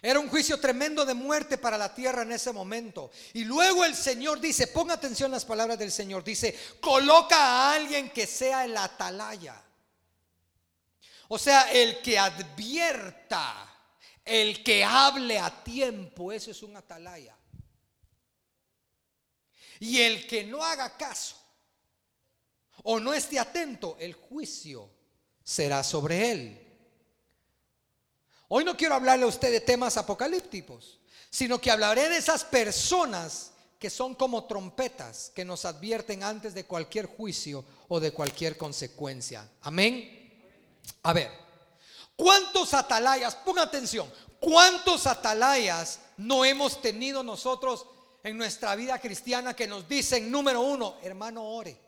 Era 0.01 0.19
un 0.19 0.29
juicio 0.29 0.59
tremendo 0.59 1.05
de 1.05 1.13
muerte 1.15 1.57
para 1.57 1.77
la 1.77 1.93
tierra 1.93 2.21
en 2.21 2.31
ese 2.31 2.51
momento. 2.51 3.11
Y 3.33 3.45
luego 3.45 3.83
el 3.83 3.95
Señor 3.95 4.39
dice, 4.39 4.67
ponga 4.67 4.93
atención 4.93 5.31
las 5.31 5.43
palabras 5.43 5.79
del 5.79 5.91
Señor, 5.91 6.23
dice, 6.23 6.57
coloca 6.79 7.35
a 7.35 7.73
alguien 7.73 8.11
que 8.11 8.27
sea 8.27 8.65
el 8.65 8.77
atalaya. 8.77 9.59
O 11.29 11.39
sea, 11.39 11.71
el 11.71 12.01
que 12.01 12.17
advierta, 12.17 13.76
el 14.27 14.63
que 14.63 14.83
hable 14.83 15.39
a 15.39 15.63
tiempo, 15.63 16.31
eso 16.31 16.51
es 16.51 16.61
un 16.61 16.75
atalaya. 16.75 17.35
Y 19.79 20.01
el 20.01 20.27
que 20.27 20.43
no 20.43 20.63
haga 20.63 20.97
caso 20.97 21.35
o 22.83 22.99
no 22.99 23.13
esté 23.13 23.39
atento, 23.39 23.95
el 23.99 24.13
juicio 24.13 24.89
será 25.43 25.83
sobre 25.83 26.31
él. 26.31 26.67
Hoy 28.49 28.63
no 28.63 28.77
quiero 28.77 28.95
hablarle 28.95 29.25
a 29.25 29.29
usted 29.29 29.51
de 29.51 29.61
temas 29.61 29.97
apocalípticos, 29.97 30.99
sino 31.29 31.59
que 31.59 31.71
hablaré 31.71 32.09
de 32.09 32.17
esas 32.17 32.43
personas 32.43 33.51
que 33.77 33.89
son 33.89 34.15
como 34.15 34.45
trompetas 34.45 35.31
que 35.35 35.45
nos 35.45 35.65
advierten 35.65 36.23
antes 36.23 36.53
de 36.53 36.65
cualquier 36.65 37.05
juicio 37.05 37.63
o 37.89 37.99
de 37.99 38.11
cualquier 38.11 38.57
consecuencia. 38.57 39.47
Amén. 39.61 40.17
A 41.03 41.13
ver, 41.13 41.46
¿cuántos 42.17 42.73
atalayas? 42.73 43.35
Ponga 43.35 43.61
atención, 43.61 44.11
¿cuántos 44.41 45.07
atalayas 45.07 46.01
no 46.17 46.43
hemos 46.43 46.81
tenido 46.81 47.23
nosotros 47.23 47.85
en 48.23 48.37
nuestra 48.37 48.75
vida 48.75 48.99
cristiana 48.99 49.55
que 49.55 49.67
nos 49.67 49.87
dicen, 49.87 50.29
número 50.29 50.59
uno, 50.59 50.97
hermano, 51.01 51.45
ore? 51.45 51.79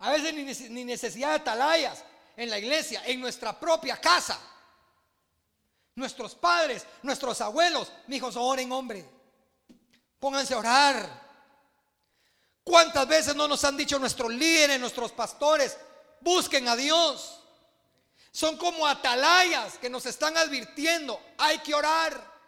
A 0.00 0.10
veces 0.10 0.34
ni 0.70 0.84
necesidad 0.84 1.30
de 1.30 1.34
atalayas 1.36 2.04
en 2.38 2.50
la 2.50 2.58
iglesia, 2.58 3.02
en 3.04 3.20
nuestra 3.20 3.58
propia 3.58 4.00
casa. 4.00 4.40
Nuestros 5.96 6.36
padres, 6.36 6.86
nuestros 7.02 7.40
abuelos, 7.40 7.90
hijos, 8.06 8.36
oren, 8.36 8.70
hombre. 8.70 9.04
Pónganse 10.20 10.54
a 10.54 10.58
orar. 10.58 11.28
¿Cuántas 12.62 13.08
veces 13.08 13.34
no 13.34 13.48
nos 13.48 13.64
han 13.64 13.76
dicho 13.76 13.98
nuestros 13.98 14.32
líderes, 14.32 14.78
nuestros 14.78 15.10
pastores, 15.10 15.76
busquen 16.20 16.68
a 16.68 16.76
Dios? 16.76 17.40
Son 18.30 18.56
como 18.56 18.86
atalayas 18.86 19.78
que 19.78 19.90
nos 19.90 20.06
están 20.06 20.36
advirtiendo, 20.36 21.20
hay 21.38 21.58
que 21.58 21.74
orar. 21.74 22.38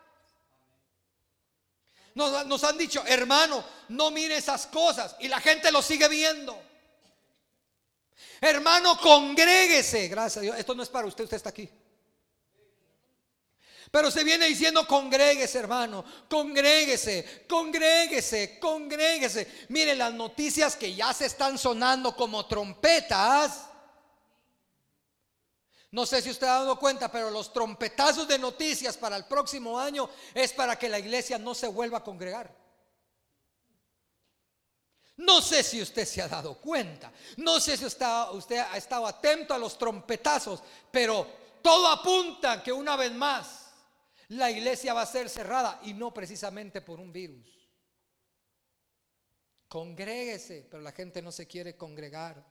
Nos, 2.15 2.65
han 2.65 2.77
dicho, 2.77 3.03
hermano, 3.07 3.65
no 3.89 4.11
mire 4.11 4.37
esas 4.37 4.67
cosas 4.67 5.17
y 5.21 5.29
la 5.29 5.41
gente 5.41 5.73
lo 5.73 5.81
sigue 5.81 6.09
viendo. 6.09 6.61
Hermano, 8.41 8.99
congréguese. 8.99 10.09
Gracias 10.09 10.39
a 10.39 10.41
Dios. 10.41 10.59
Esto 10.59 10.75
no 10.75 10.83
es 10.83 10.89
para 10.89 11.07
usted, 11.07 11.25
usted 11.25 11.37
está 11.37 11.51
aquí. 11.51 11.69
Pero 13.91 14.11
se 14.11 14.23
viene 14.23 14.47
diciendo 14.47 14.87
congréguese, 14.87 15.59
hermano, 15.59 16.05
congréguese, 16.29 17.45
congréguese, 17.49 18.59
congréguese. 18.61 19.67
Mire 19.69 19.97
las 19.97 20.13
noticias 20.13 20.77
que 20.77 20.95
ya 20.95 21.13
se 21.13 21.27
están 21.27 21.59
sonando 21.59 22.15
como 22.15 22.47
trompetas. 22.47 23.67
No 25.91 26.07
sé 26.07 26.23
si 26.23 26.31
usted 26.31 26.47
ha 26.47 26.61
dado 26.61 26.79
cuenta, 26.79 27.11
pero 27.11 27.31
los 27.31 27.53
trompetazos 27.53 28.29
de 28.29 28.39
noticias 28.39 28.97
para 28.97 29.17
el 29.17 29.25
próximo 29.25 29.77
año 29.77 30.09
es 30.35 30.53
para 30.53 30.79
que 30.79 30.89
la 30.89 31.01
iglesia 31.01 31.37
no 31.37 31.53
se 31.53 31.67
vuelva 31.67 31.99
a 31.99 32.05
congregar. 32.05 32.55
No 35.17 35.43
sé 35.43 35.65
si 35.65 35.83
usted 35.83 36.07
se 36.07 36.23
ha 36.23 36.29
dado 36.29 36.55
cuenta, 36.55 37.13
no 37.39 37.59
sé 37.59 37.77
si 37.77 37.85
usted, 37.85 38.07
ha 38.07 38.77
estado 38.77 39.07
atento 39.07 39.53
a 39.53 39.59
los 39.59 39.77
trompetazos, 39.77 40.63
pero 40.91 41.27
todo 41.61 41.89
apunta 41.89 42.63
que 42.63 42.73
una 42.73 42.97
vez 42.97 43.13
más 43.13 43.70
la 44.31 44.51
iglesia 44.51 44.95
va 44.95 45.03
a 45.03 45.07
ser 45.07 45.29
cerrada 45.29 45.81
y 45.83 45.93
no 45.93 46.15
precisamente 46.15 46.81
por 46.81 47.01
un 47.01 47.13
virus. 47.13 47.47
Congréguese, 49.69 50.67
pero 50.71 50.83
la 50.83 50.93
gente 50.93 51.21
no 51.21 51.33
se 51.33 51.47
quiere 51.47 51.77
congregar. 51.77 52.45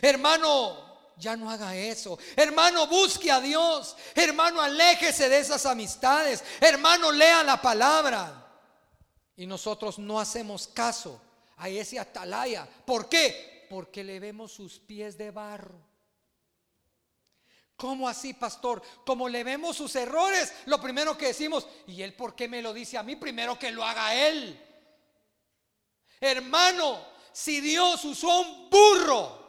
Hermano, 0.00 1.12
ya 1.16 1.36
no 1.36 1.50
haga 1.50 1.76
eso. 1.76 2.18
Hermano, 2.36 2.86
busque 2.86 3.30
a 3.30 3.40
Dios. 3.40 3.96
Hermano, 4.14 4.60
aléjese 4.60 5.28
de 5.28 5.38
esas 5.38 5.66
amistades. 5.66 6.42
Hermano, 6.60 7.10
lea 7.10 7.42
la 7.42 7.60
palabra. 7.60 8.40
Y 9.36 9.46
nosotros 9.46 9.98
no 9.98 10.20
hacemos 10.20 10.68
caso 10.68 11.20
a 11.56 11.68
ese 11.68 11.98
atalaya. 11.98 12.68
¿Por 12.86 13.08
qué? 13.08 13.66
Porque 13.68 14.04
le 14.04 14.20
vemos 14.20 14.52
sus 14.52 14.78
pies 14.78 15.18
de 15.18 15.32
barro. 15.32 15.93
¿Cómo 17.76 18.08
así, 18.08 18.34
pastor? 18.34 18.82
Como 19.04 19.28
le 19.28 19.42
vemos 19.42 19.76
sus 19.76 19.94
errores, 19.96 20.52
lo 20.66 20.80
primero 20.80 21.18
que 21.18 21.26
decimos, 21.26 21.66
¿y 21.86 22.02
él 22.02 22.14
por 22.14 22.34
qué 22.34 22.48
me 22.48 22.62
lo 22.62 22.72
dice 22.72 22.96
a 22.96 23.02
mí? 23.02 23.16
Primero 23.16 23.58
que 23.58 23.72
lo 23.72 23.84
haga 23.84 24.14
él. 24.14 24.60
Hermano, 26.20 27.04
si 27.32 27.60
Dios 27.60 28.04
usó 28.04 28.40
un 28.40 28.70
burro, 28.70 29.44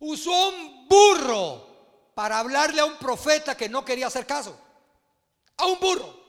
usó 0.00 0.48
un 0.48 0.88
burro 0.88 2.12
para 2.14 2.38
hablarle 2.38 2.80
a 2.80 2.86
un 2.86 2.96
profeta 2.96 3.56
que 3.56 3.68
no 3.68 3.84
quería 3.84 4.06
hacer 4.06 4.26
caso, 4.26 4.58
a 5.58 5.66
un 5.66 5.78
burro. 5.78 6.24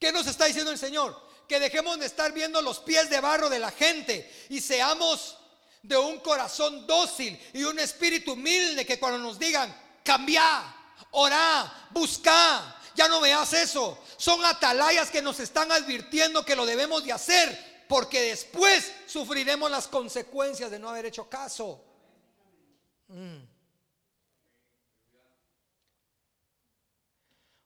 ¿Qué 0.00 0.10
nos 0.10 0.26
está 0.26 0.46
diciendo 0.46 0.72
el 0.72 0.78
Señor? 0.78 1.25
Que 1.48 1.60
dejemos 1.60 1.98
de 1.98 2.06
estar 2.06 2.32
viendo 2.32 2.60
los 2.60 2.80
pies 2.80 3.08
de 3.08 3.20
barro 3.20 3.48
de 3.48 3.58
la 3.58 3.70
gente 3.70 4.30
y 4.48 4.60
seamos 4.60 5.38
de 5.82 5.96
un 5.96 6.18
corazón 6.18 6.86
dócil 6.86 7.38
y 7.52 7.62
un 7.64 7.78
espíritu 7.78 8.32
humilde 8.32 8.84
que 8.84 8.98
cuando 8.98 9.18
nos 9.18 9.38
digan, 9.38 9.74
cambia, 10.02 10.74
orá, 11.12 11.88
busca, 11.90 12.76
ya 12.94 13.08
no 13.08 13.20
veas 13.20 13.52
eso. 13.52 13.98
Son 14.16 14.44
atalayas 14.44 15.10
que 15.10 15.22
nos 15.22 15.38
están 15.38 15.70
advirtiendo 15.70 16.44
que 16.44 16.56
lo 16.56 16.66
debemos 16.66 17.04
de 17.04 17.12
hacer 17.12 17.84
porque 17.88 18.20
después 18.22 18.92
sufriremos 19.06 19.70
las 19.70 19.86
consecuencias 19.86 20.70
de 20.70 20.78
no 20.78 20.88
haber 20.88 21.06
hecho 21.06 21.28
caso. 21.28 21.82
Mm. 23.08 23.38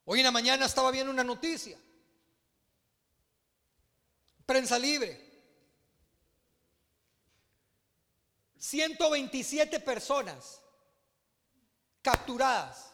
Hoy 0.05 0.19
en 0.19 0.25
la 0.25 0.33
mañana 0.33 0.67
estaba 0.67 0.91
viendo 0.91 1.13
una 1.13 1.25
noticia. 1.25 1.79
Prensa 4.50 4.80
libre. 4.80 5.16
127 8.59 9.78
personas 9.78 10.61
capturadas. 12.02 12.92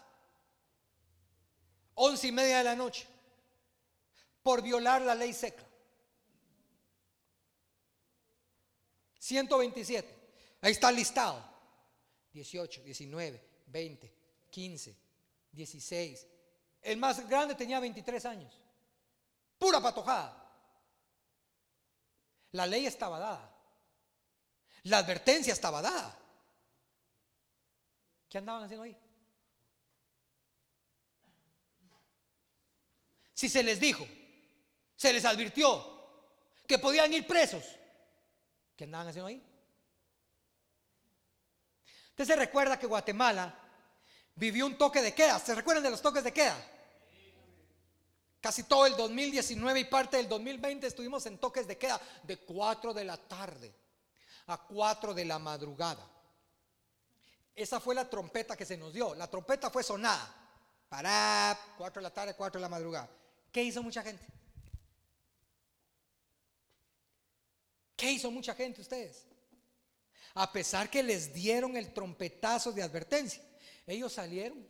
Once 1.95 2.27
y 2.27 2.33
media 2.33 2.59
de 2.59 2.65
la 2.65 2.77
noche. 2.77 3.07
Por 4.43 4.61
violar 4.61 5.01
la 5.01 5.15
ley 5.15 5.33
seca. 5.33 5.65
127. 9.19 10.15
Ahí 10.61 10.73
está 10.73 10.93
listado. 10.93 11.43
18, 12.35 12.83
19, 12.83 13.43
20, 13.69 14.15
15, 14.51 14.97
16. 15.53 16.27
El 16.83 16.99
más 16.99 17.27
grande 17.27 17.55
tenía 17.55 17.81
23 17.81 18.27
años. 18.27 18.63
Pura 19.59 19.81
patojada. 19.81 20.46
La 22.57 22.67
ley 22.67 22.87
estaba 22.87 23.19
dada. 23.19 23.55
La 24.85 24.99
advertencia 24.99 25.53
estaba 25.53 25.83
dada. 25.83 26.19
¿Qué 28.31 28.39
andaban 28.39 28.65
haciendo 28.65 28.85
ahí? 28.85 28.97
Si 33.35 33.51
se 33.51 33.63
les 33.63 33.79
dijo, 33.79 34.09
se 34.97 35.13
les 35.13 35.27
advirtió 35.27 35.69
que 36.67 36.79
podían 36.79 37.13
ir 37.13 37.27
presos, 37.27 37.63
¿qué 38.75 38.85
andaban 38.85 39.09
haciendo 39.09 39.27
ahí? 39.27 39.43
Usted 42.09 42.25
se 42.25 42.37
recuerda 42.37 42.79
que 42.79 42.87
Guatemala 42.87 43.55
vivió 44.35 44.65
un 44.65 44.79
toque 44.79 45.03
de 45.03 45.13
queda. 45.13 45.39
¿Se 45.39 45.55
recuerdan 45.55 45.85
de 45.85 45.91
los 45.91 46.01
toques 46.01 46.25
de 46.25 46.33
queda? 46.33 46.57
Casi 48.47 48.63
todo 48.63 48.87
el 48.87 48.97
2019 48.97 49.81
y 49.81 49.85
parte 49.87 50.19
del 50.19 50.29
2020 50.29 50.87
estuvimos 50.87 51.27
en 51.27 51.37
toques 51.37 51.67
de 51.67 51.77
queda 51.77 52.01
de 52.23 52.37
4 52.37 52.95
de 52.95 53.03
la 53.03 53.17
tarde 53.17 53.75
a 54.47 54.57
4 54.57 55.15
de 55.15 55.25
la 55.25 55.41
madrugada. 55.41 56.09
Esa 57.57 57.81
fue 57.81 57.97
la 57.97 58.09
trompeta 58.09 58.57
que 58.57 58.65
se 58.65 58.77
nos 58.77 58.93
dio. 58.93 59.17
La 59.17 59.29
trompeta 59.29 59.69
fue 59.69 59.83
sonada. 59.83 60.33
Para 60.89 61.59
4 61.77 62.01
de 62.01 62.03
la 62.05 62.15
tarde, 62.15 62.35
4 62.35 62.61
de 62.61 62.63
la 62.63 62.69
madrugada. 62.69 63.11
¿Qué 63.51 63.65
hizo 63.65 63.83
mucha 63.83 64.05
gente? 64.05 64.25
¿Qué 67.97 68.13
hizo 68.13 68.31
mucha 68.31 68.55
gente 68.55 68.81
ustedes? 68.81 69.27
A 70.35 70.53
pesar 70.53 70.89
que 70.89 71.03
les 71.03 71.35
dieron 71.35 71.77
el 71.77 71.93
trompetazo 71.93 72.71
de 72.71 72.85
advertencia, 72.85 73.43
ellos 73.89 74.13
salieron, 74.13 74.65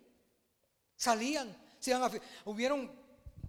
salían, 0.96 1.54
se 1.78 1.90
iban 1.90 2.04
a, 2.04 2.10
hubieron 2.46 3.04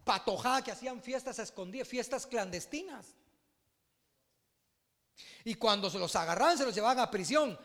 patojadas 0.07 0.63
que 0.63 0.71
hacían 0.71 1.01
fiestas 1.03 1.37
escondidas, 1.37 1.87
fiestas 1.87 2.25
clandestinas. 2.25 3.05
Y 5.43 5.55
cuando 5.55 5.89
se 5.89 5.99
los 5.99 6.15
agarraban, 6.15 6.57
se 6.57 6.65
los 6.65 6.73
llevaban 6.73 6.99
a 6.99 7.11
prisión. 7.11 7.57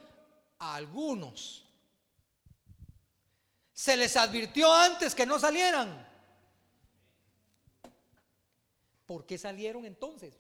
A 0.59 0.75
algunos 0.75 1.65
se 3.73 3.97
les 3.97 4.17
advirtió 4.17 4.73
antes 4.73 5.15
que 5.15 5.27
no 5.27 5.39
salieran. 5.39 6.09
¿Por 9.07 9.27
qué 9.27 9.39
salieron 9.39 9.85
entonces? 9.85 10.35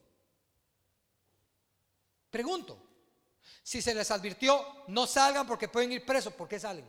Pregunto, 2.30 2.78
si 3.62 3.82
se 3.82 3.94
les 3.94 4.10
advirtió, 4.10 4.84
no 4.88 5.06
salgan 5.06 5.46
porque 5.46 5.68
pueden 5.68 5.92
ir 5.92 6.06
presos, 6.06 6.32
¿por 6.34 6.48
qué 6.48 6.60
salen? 6.60 6.88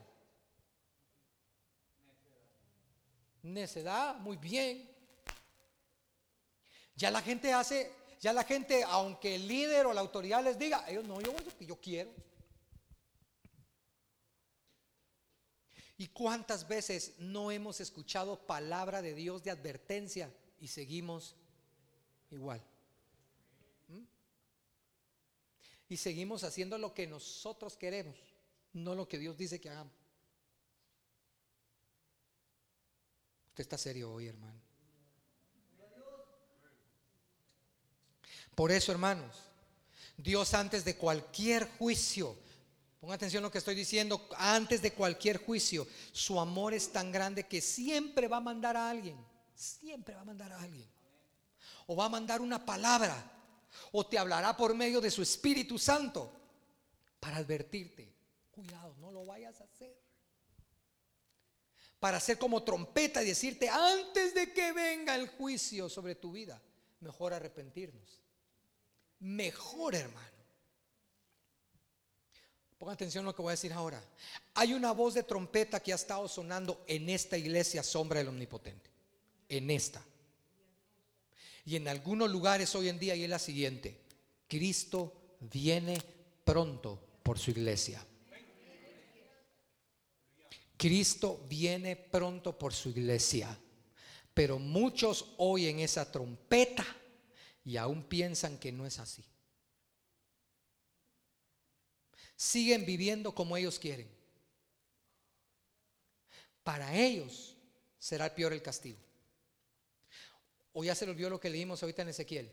Necedad, 3.41 4.15
muy 4.15 4.37
bien. 4.37 4.92
Ya 6.95 7.11
la 7.11 7.21
gente 7.21 7.51
hace 7.53 7.91
ya 8.23 8.31
la 8.31 8.45
gente, 8.45 8.85
aunque 8.85 9.35
el 9.35 9.49
líder 9.49 9.85
o 9.85 9.91
la 9.93 9.99
autoridad 9.99 10.41
les 10.41 10.57
diga, 10.57 10.85
ellos 10.87 11.03
no, 11.03 11.19
yo 11.19 11.33
lo 11.33 11.57
que 11.57 11.65
yo 11.65 11.75
quiero. 11.75 12.09
¿Y 15.97 16.07
cuántas 16.07 16.65
veces 16.65 17.15
no 17.19 17.51
hemos 17.51 17.81
escuchado 17.81 18.47
palabra 18.47 19.01
de 19.01 19.13
Dios 19.13 19.43
de 19.43 19.51
advertencia 19.51 20.33
y 20.61 20.69
seguimos 20.69 21.35
igual? 22.31 22.63
¿Mm? 23.89 24.05
Y 25.89 25.97
seguimos 25.97 26.45
haciendo 26.45 26.77
lo 26.77 26.93
que 26.93 27.05
nosotros 27.05 27.75
queremos, 27.75 28.15
no 28.71 28.95
lo 28.95 29.05
que 29.05 29.17
Dios 29.19 29.37
dice 29.37 29.59
que 29.59 29.69
hagamos. 29.69 29.93
Usted 33.49 33.63
está 33.63 33.77
serio 33.77 34.13
hoy, 34.13 34.27
hermano. 34.27 34.62
Por 38.55 38.71
eso, 38.71 38.91
hermanos, 38.91 39.35
Dios 40.17 40.53
antes 40.53 40.85
de 40.85 40.95
cualquier 40.95 41.67
juicio, 41.77 42.37
ponga 42.99 43.15
atención 43.15 43.43
a 43.43 43.47
lo 43.47 43.51
que 43.51 43.57
estoy 43.57 43.75
diciendo, 43.75 44.29
antes 44.37 44.81
de 44.81 44.93
cualquier 44.93 45.37
juicio, 45.37 45.87
su 46.11 46.39
amor 46.39 46.73
es 46.73 46.91
tan 46.91 47.11
grande 47.11 47.47
que 47.47 47.61
siempre 47.61 48.27
va 48.27 48.37
a 48.37 48.41
mandar 48.41 48.77
a 48.77 48.89
alguien, 48.89 49.17
siempre 49.55 50.15
va 50.15 50.21
a 50.21 50.25
mandar 50.25 50.51
a 50.51 50.61
alguien. 50.61 50.87
O 51.87 51.95
va 51.95 52.05
a 52.05 52.09
mandar 52.09 52.41
una 52.41 52.63
palabra, 52.63 53.31
o 53.91 54.05
te 54.05 54.17
hablará 54.17 54.55
por 54.55 54.73
medio 54.75 55.01
de 55.01 55.11
su 55.11 55.21
Espíritu 55.21 55.77
Santo 55.77 56.31
para 57.19 57.37
advertirte, 57.37 58.13
cuidado, 58.51 58.95
no 58.99 59.11
lo 59.11 59.25
vayas 59.25 59.59
a 59.59 59.63
hacer. 59.63 60.01
Para 61.99 62.17
hacer 62.17 62.37
como 62.37 62.63
trompeta 62.63 63.23
y 63.23 63.27
decirte, 63.27 63.67
antes 63.69 64.33
de 64.35 64.53
que 64.53 64.73
venga 64.73 65.15
el 65.15 65.29
juicio 65.29 65.89
sobre 65.89 66.15
tu 66.15 66.33
vida, 66.33 66.61
mejor 66.99 67.33
arrepentirnos 67.33 68.22
mejor, 69.23 69.95
hermano. 69.95 70.27
Ponga 72.77 72.93
atención 72.93 73.23
a 73.23 73.27
lo 73.27 73.35
que 73.35 73.41
voy 73.41 73.51
a 73.51 73.57
decir 73.57 73.71
ahora. 73.71 74.03
Hay 74.55 74.73
una 74.73 74.91
voz 74.91 75.13
de 75.13 75.23
trompeta 75.23 75.79
que 75.79 75.93
ha 75.93 75.95
estado 75.95 76.27
sonando 76.27 76.83
en 76.85 77.09
esta 77.09 77.37
iglesia 77.37 77.81
sombra 77.81 78.19
del 78.19 78.27
omnipotente. 78.27 78.89
En 79.47 79.69
esta. 79.69 80.03
Y 81.65 81.77
en 81.77 81.87
algunos 81.87 82.29
lugares 82.29 82.75
hoy 82.75 82.89
en 82.89 82.99
día 82.99 83.15
y 83.15 83.23
es 83.23 83.29
la 83.29 83.39
siguiente. 83.39 84.01
Cristo 84.49 85.37
viene 85.39 85.97
pronto 86.43 86.99
por 87.23 87.39
su 87.39 87.51
iglesia. 87.51 88.05
Cristo 90.75 91.45
viene 91.47 91.95
pronto 91.95 92.57
por 92.57 92.73
su 92.73 92.89
iglesia. 92.89 93.57
Pero 94.33 94.59
muchos 94.59 95.35
oyen 95.37 95.79
esa 95.79 96.11
trompeta 96.11 96.85
y 97.65 97.77
aún 97.77 98.03
piensan 98.03 98.57
que 98.57 98.71
no 98.71 98.85
es 98.85 98.99
así. 98.99 99.23
Siguen 102.35 102.85
viviendo 102.85 103.33
como 103.33 103.55
ellos 103.55 103.79
quieren. 103.79 104.09
Para 106.63 106.95
ellos 106.95 107.55
será 107.99 108.25
el 108.25 108.31
peor 108.31 108.53
el 108.53 108.61
castigo. 108.61 108.97
O 110.73 110.83
ya 110.83 110.95
se 110.95 111.05
les 111.05 111.13
olvidó 111.13 111.29
lo 111.29 111.39
que 111.39 111.49
leímos 111.49 111.81
ahorita 111.81 112.01
en 112.01 112.09
Ezequiel. 112.09 112.51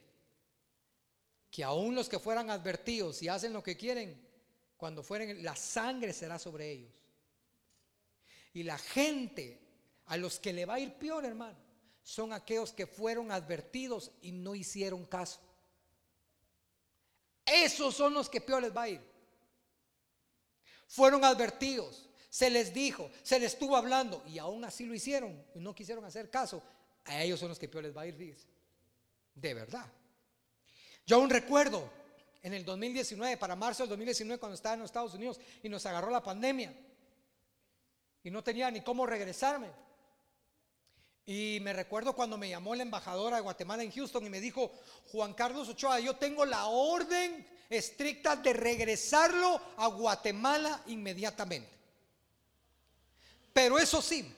Que 1.51 1.64
aún 1.64 1.94
los 1.94 2.09
que 2.09 2.18
fueran 2.18 2.51
advertidos 2.51 3.23
y 3.23 3.29
hacen 3.29 3.53
lo 3.53 3.62
que 3.62 3.77
quieren, 3.77 4.20
cuando 4.77 5.03
fueren, 5.03 5.42
la 5.42 5.57
sangre 5.57 6.12
será 6.12 6.38
sobre 6.38 6.70
ellos. 6.70 6.92
Y 8.53 8.62
la 8.62 8.79
gente 8.79 9.61
a 10.07 10.16
los 10.16 10.38
que 10.38 10.53
le 10.53 10.66
va 10.66 10.75
a 10.75 10.81
ir 10.81 10.94
peor, 10.94 11.25
hermano, 11.25 11.59
son 12.11 12.33
aquellos 12.33 12.73
que 12.73 12.88
fueron 12.88 13.31
advertidos 13.31 14.11
y 14.20 14.33
no 14.33 14.57
hicieron 14.57 15.05
caso. 15.07 15.38
Esos 17.46 17.94
son 17.94 18.14
los 18.14 18.29
que 18.29 18.40
peor 18.40 18.62
les 18.62 18.77
va 18.77 18.83
a 18.83 18.88
ir. 18.88 19.01
Fueron 20.88 21.25
advertidos, 21.25 22.09
se 22.29 22.51
les 22.51 22.75
dijo, 22.75 23.09
se 23.23 23.38
les 23.38 23.53
estuvo 23.53 23.77
hablando 23.77 24.25
y 24.27 24.40
aún 24.40 24.64
así 24.64 24.87
lo 24.87 24.94
hicieron 24.94 25.40
y 25.55 25.61
no 25.61 25.73
quisieron 25.73 26.05
hacer 26.05 26.29
caso. 26.31 26.61
A 27.05 27.23
ellos 27.23 27.38
son 27.38 27.51
los 27.51 27.61
que 27.61 27.68
peor 27.68 27.85
les 27.85 27.96
va 27.96 28.03
a 28.03 28.07
ir, 28.09 28.37
De 29.37 29.55
verdad. 29.55 29.87
Yo 31.07 31.14
aún 31.14 31.31
recuerdo 31.31 31.88
en 32.42 32.55
el 32.55 32.64
2019, 32.64 33.37
para 33.37 33.55
marzo 33.55 33.85
del 33.85 33.90
2019, 33.90 34.40
cuando 34.40 34.57
estaba 34.57 34.75
en 34.75 34.81
los 34.81 34.90
Estados 34.90 35.14
Unidos 35.14 35.38
y 35.62 35.68
nos 35.68 35.87
agarró 35.87 36.11
la 36.11 36.25
pandemia. 36.25 36.75
Y 38.25 38.33
no 38.33 38.42
tenía 38.42 38.68
ni 38.68 38.81
cómo 38.81 39.07
regresarme. 39.07 39.68
Y 41.33 41.61
me 41.61 41.73
recuerdo 41.73 42.12
cuando 42.12 42.37
me 42.37 42.49
llamó 42.49 42.75
la 42.75 42.83
embajadora 42.83 43.37
de 43.37 43.43
Guatemala 43.43 43.85
en 43.85 43.93
Houston 43.93 44.27
y 44.27 44.29
me 44.29 44.40
dijo, 44.40 44.73
Juan 45.12 45.33
Carlos 45.33 45.69
Ochoa, 45.69 46.01
yo 46.01 46.16
tengo 46.16 46.45
la 46.45 46.66
orden 46.66 47.47
estricta 47.69 48.35
de 48.35 48.53
regresarlo 48.53 49.62
a 49.77 49.87
Guatemala 49.87 50.83
inmediatamente. 50.88 51.71
Pero 53.53 53.79
eso 53.79 54.03
sí, 54.03 54.29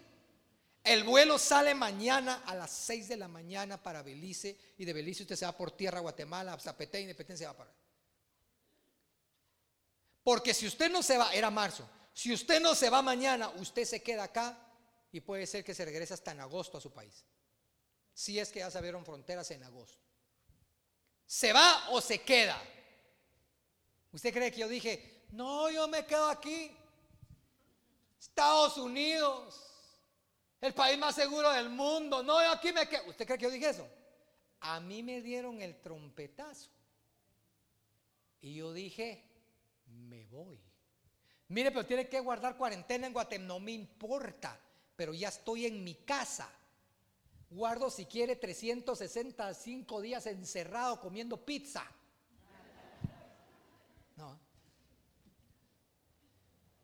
el 0.85 1.03
vuelo 1.05 1.39
sale 1.39 1.75
mañana 1.75 2.43
a 2.45 2.55
las 2.55 2.71
6 2.71 3.09
de 3.09 3.17
la 3.17 3.27
mañana 3.27 3.83
para 3.83 4.03
Belice 4.03 4.59
y 4.77 4.85
de 4.85 4.93
Belice 4.93 5.23
usted 5.23 5.37
se 5.37 5.47
va 5.47 5.57
por 5.57 5.71
tierra 5.71 5.97
a 5.97 6.03
Guatemala, 6.03 6.53
a 6.53 6.61
Zapete, 6.61 7.01
Independencia 7.01 7.49
va 7.49 7.57
para. 7.57 7.73
Porque 10.23 10.53
si 10.53 10.67
usted 10.67 10.93
no 10.93 11.03
se 11.03 11.17
va, 11.17 11.33
era 11.33 11.51
marzo, 11.51 11.89
si 12.13 12.35
usted 12.35 12.61
no 12.61 12.75
se 12.75 12.91
va 12.91 13.01
mañana, 13.01 13.49
usted 13.57 13.87
se 13.87 14.03
queda 14.03 14.25
acá 14.25 14.69
y 15.13 15.21
puede 15.21 15.47
ser 15.47 15.63
que 15.63 15.75
se 15.75 15.85
regrese 15.85 16.15
hasta 16.15 16.33
en 16.33 16.41
agosto 16.41 16.79
a 16.79 16.81
su 16.81 16.91
país. 16.91 17.25
Si 18.15 18.39
es 18.39 18.51
que 18.51 18.61
ya 18.61 18.71
se 18.71 18.79
abrieron 18.79 19.05
fronteras 19.05 19.51
en 19.51 19.63
agosto. 19.63 20.03
¿Se 21.27 21.53
va 21.53 21.91
o 21.91 22.01
se 22.01 22.23
queda? 22.23 22.61
¿Usted 24.11 24.33
cree 24.33 24.51
que 24.51 24.61
yo 24.61 24.69
dije, 24.69 25.27
no, 25.31 25.71
yo 25.71 25.87
me 25.89 26.05
quedo 26.05 26.29
aquí? 26.29 26.77
Estados 28.19 28.77
Unidos, 28.79 29.63
el 30.61 30.75
país 30.75 30.99
más 30.99 31.15
seguro 31.15 31.51
del 31.51 31.69
mundo. 31.69 32.23
No, 32.23 32.43
yo 32.43 32.51
aquí 32.51 32.73
me 32.73 32.89
quedo. 32.89 33.09
¿Usted 33.09 33.27
cree 33.27 33.39
que 33.39 33.45
yo 33.45 33.51
dije 33.51 33.69
eso? 33.71 33.89
A 34.61 34.81
mí 34.81 35.03
me 35.03 35.21
dieron 35.21 35.61
el 35.61 35.81
trompetazo. 35.81 36.71
Y 38.41 38.55
yo 38.55 38.73
dije, 38.73 39.25
me 39.87 40.25
voy. 40.27 40.61
Mire, 41.49 41.71
pero 41.71 41.85
tiene 41.85 42.09
que 42.09 42.21
guardar 42.21 42.57
cuarentena 42.57 43.07
en 43.07 43.13
Guatemala, 43.13 43.49
no 43.49 43.61
me 43.61 43.73
importa, 43.73 44.59
pero 44.97 45.15
ya 45.15 45.29
estoy 45.29 45.67
en 45.67 45.83
mi 45.83 45.95
casa. 45.95 46.51
Guardo 47.51 47.91
si 47.91 48.07
quiere 48.07 48.37
365 48.37 50.01
días 50.01 50.27
encerrado 50.27 51.01
comiendo 51.01 51.45
pizza. 51.45 51.85
No. 54.17 54.39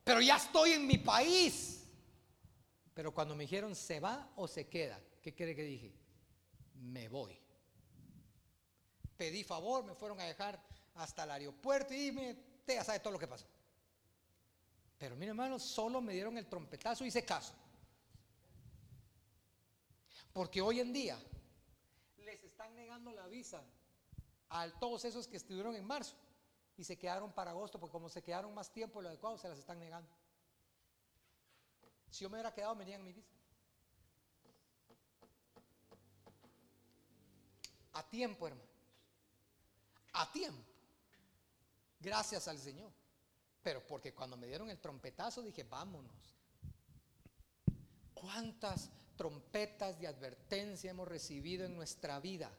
Pero 0.05 0.21
ya 0.21 0.37
estoy 0.37 0.73
en 0.73 0.87
mi 0.87 0.99
país. 0.99 1.87
Pero 2.95 3.15
cuando 3.15 3.37
me 3.37 3.45
dijeron 3.45 3.75
se 3.75 4.01
va 4.01 4.33
o 4.37 4.49
se 4.49 4.69
queda, 4.69 5.01
¿qué 5.23 5.35
cree 5.35 5.55
que 5.55 5.63
dije? 5.63 5.95
Me 6.75 7.09
voy. 7.09 7.39
Pedí 9.17 9.45
favor, 9.45 9.85
me 9.85 9.95
fueron 9.95 10.21
a 10.21 10.25
dejar 10.25 10.61
hasta 10.95 11.25
el 11.25 11.31
aeropuerto 11.31 11.95
y 11.95 12.13
me, 12.13 12.37
ya 12.67 12.85
sabe 12.85 13.01
todo 13.01 13.13
lo 13.13 13.19
que 13.19 13.27
pasó. 13.27 13.47
Pero 14.99 15.15
mi 15.17 15.27
hermano, 15.27 15.59
solo 15.59 16.01
me 16.01 16.13
dieron 16.13 16.37
el 16.37 16.47
trompetazo 16.47 17.05
y 17.05 17.09
hice 17.09 17.25
caso. 17.25 17.55
Porque 20.39 20.63
hoy 20.63 20.79
en 20.79 20.93
día 20.93 21.19
les 22.19 22.45
están 22.45 22.73
negando 22.77 23.11
la 23.11 23.27
visa 23.27 23.61
a 24.51 24.71
todos 24.79 25.05
esos 25.05 25.27
que 25.27 25.37
estuvieron 25.37 25.75
en 25.75 25.85
marzo 25.85 26.15
y 26.77 26.85
se 26.85 26.97
quedaron 26.97 27.33
para 27.33 27.51
agosto, 27.51 27.81
porque 27.81 27.91
como 27.91 28.09
se 28.09 28.23
quedaron 28.23 28.55
más 28.55 28.71
tiempo 28.71 29.03
lo 29.03 29.09
adecuado, 29.09 29.37
se 29.37 29.49
las 29.49 29.59
están 29.59 29.81
negando. 29.81 30.09
Si 32.09 32.23
yo 32.23 32.31
me 32.31 32.37
hubiera 32.37 32.55
quedado, 32.55 32.77
me 32.77 32.85
niegan 32.85 33.03
mi 33.03 33.13
visa. 33.13 33.33
A 37.95 38.09
tiempo, 38.09 38.47
hermanos. 38.47 38.71
A 40.13 40.31
tiempo. 40.31 40.63
Gracias 41.99 42.47
al 42.47 42.61
Señor. 42.61 42.93
Pero 43.61 43.85
porque 43.85 44.15
cuando 44.15 44.37
me 44.37 44.47
dieron 44.47 44.71
el 44.71 44.79
trompetazo 44.79 45.43
dije, 45.43 45.65
vámonos. 45.65 46.37
¿Cuántas 48.15 48.89
trompetas 49.19 50.01
de 50.01 50.07
advertencia 50.07 50.91
hemos 50.91 51.07
recibido 51.07 51.67
en 51.67 51.77
nuestra 51.77 52.19
vida? 52.21 52.51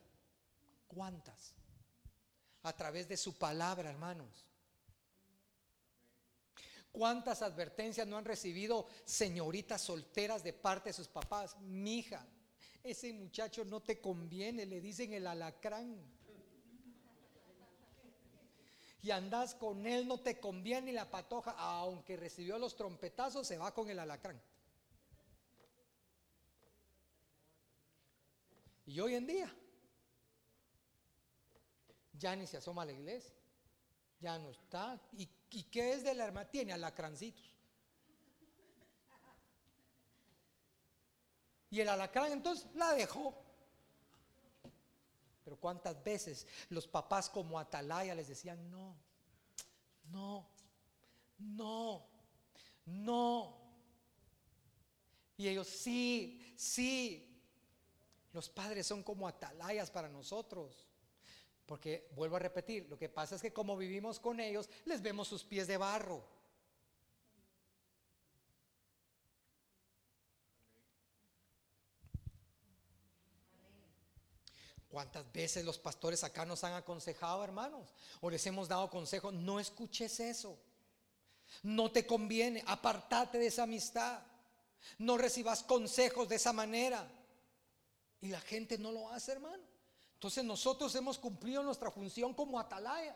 ¿Cuántas? 0.88 1.56
A 2.62 2.74
través 2.76 3.08
de 3.08 3.18
su 3.18 3.36
palabra, 3.40 3.90
hermanos. 3.90 4.46
¿Cuántas 6.92 7.42
advertencias 7.42 8.06
no 8.06 8.18
han 8.18 8.26
recibido 8.26 8.88
señoritas 9.06 9.82
solteras 9.82 10.44
de 10.44 10.54
parte 10.54 10.90
de 10.90 10.94
sus 10.94 11.08
papás? 11.08 11.58
Mi 11.62 12.00
hija, 12.00 12.28
ese 12.84 13.12
muchacho 13.14 13.66
no 13.66 13.80
te 13.82 14.00
conviene, 14.00 14.66
le 14.66 14.82
dicen 14.82 15.14
el 15.14 15.26
alacrán 15.26 15.98
y 19.02 19.12
andas 19.12 19.56
con 19.56 19.88
él, 19.88 20.08
no 20.08 20.20
te 20.20 20.40
conviene 20.40 20.92
la 20.92 21.10
patoja, 21.10 21.52
aunque 21.52 22.18
recibió 22.18 22.58
los 22.60 22.76
trompetazos, 22.76 23.48
se 23.48 23.58
va 23.58 23.74
con 23.74 23.90
el 23.90 24.00
alacrán. 24.00 24.42
Y 28.90 29.00
hoy 29.02 29.14
en 29.14 29.28
día, 29.28 29.56
ya 32.14 32.36
ni 32.36 32.48
se 32.48 32.58
asoma 32.58 32.82
a 32.82 32.86
la 32.86 32.92
iglesia, 32.92 33.36
ya 34.20 34.40
no 34.40 34.50
está. 34.50 35.00
¿Y, 35.14 35.28
qué 35.66 35.94
es 35.94 36.04
de 36.04 36.16
la 36.16 36.26
hermana? 36.26 36.50
Tiene 36.50 36.74
alacrancitos. 36.74 37.54
Y 41.70 41.80
el 41.80 41.88
alacrán 41.88 42.32
entonces 42.32 42.66
la 42.74 42.94
dejó. 42.94 43.40
Pero 45.44 45.56
cuántas 45.58 46.04
veces 46.04 46.48
los 46.70 46.88
papás 46.88 47.30
como 47.30 47.60
Atalaya 47.60 48.16
les 48.16 48.28
decían, 48.28 48.72
no, 48.72 48.98
no, 50.06 50.50
no, 51.38 52.08
no. 52.88 53.56
Y 55.38 55.48
ellos, 55.48 55.68
sí, 55.68 56.56
sí. 56.58 57.29
Los 58.34 58.50
padres 58.50 58.86
son 58.86 59.04
como 59.04 59.28
atalayas 59.28 59.90
para 59.90 60.10
nosotros. 60.10 60.88
Porque, 61.66 62.10
vuelvo 62.16 62.36
a 62.36 62.40
repetir, 62.40 62.88
lo 62.90 62.98
que 62.98 63.10
pasa 63.10 63.36
es 63.36 63.42
que 63.42 63.54
como 63.54 63.78
vivimos 63.78 64.20
con 64.20 64.40
ellos, 64.40 64.70
les 64.86 65.02
vemos 65.02 65.28
sus 65.28 65.44
pies 65.44 65.68
de 65.68 65.78
barro. 65.78 66.24
¿Cuántas 74.90 75.32
veces 75.32 75.64
los 75.64 75.78
pastores 75.78 76.24
acá 76.24 76.46
nos 76.46 76.64
han 76.64 76.74
aconsejado, 76.74 77.44
hermanos? 77.44 77.94
O 78.22 78.30
les 78.32 78.46
hemos 78.48 78.68
dado 78.68 78.90
consejo, 78.90 79.32
no 79.32 79.60
escuches 79.60 80.20
eso. 80.20 80.58
No 81.62 81.92
te 81.92 82.08
conviene, 82.08 82.64
apartate 82.66 83.38
de 83.38 83.48
esa 83.48 83.64
amistad. 83.64 84.24
No 84.98 85.18
recibas 85.18 85.62
consejos 85.62 86.28
de 86.28 86.38
esa 86.38 86.54
manera. 86.54 87.08
Y 88.22 88.28
la 88.28 88.42
gente 88.42 88.78
no 88.78 88.92
lo 88.92 89.10
hace, 89.10 89.32
hermano. 89.32 89.64
Entonces 90.16 90.44
nosotros 90.44 90.94
hemos 90.96 91.18
cumplido 91.18 91.64
nuestra 91.64 91.90
función 91.90 92.34
como 92.34 92.60
atalayas. 92.60 93.16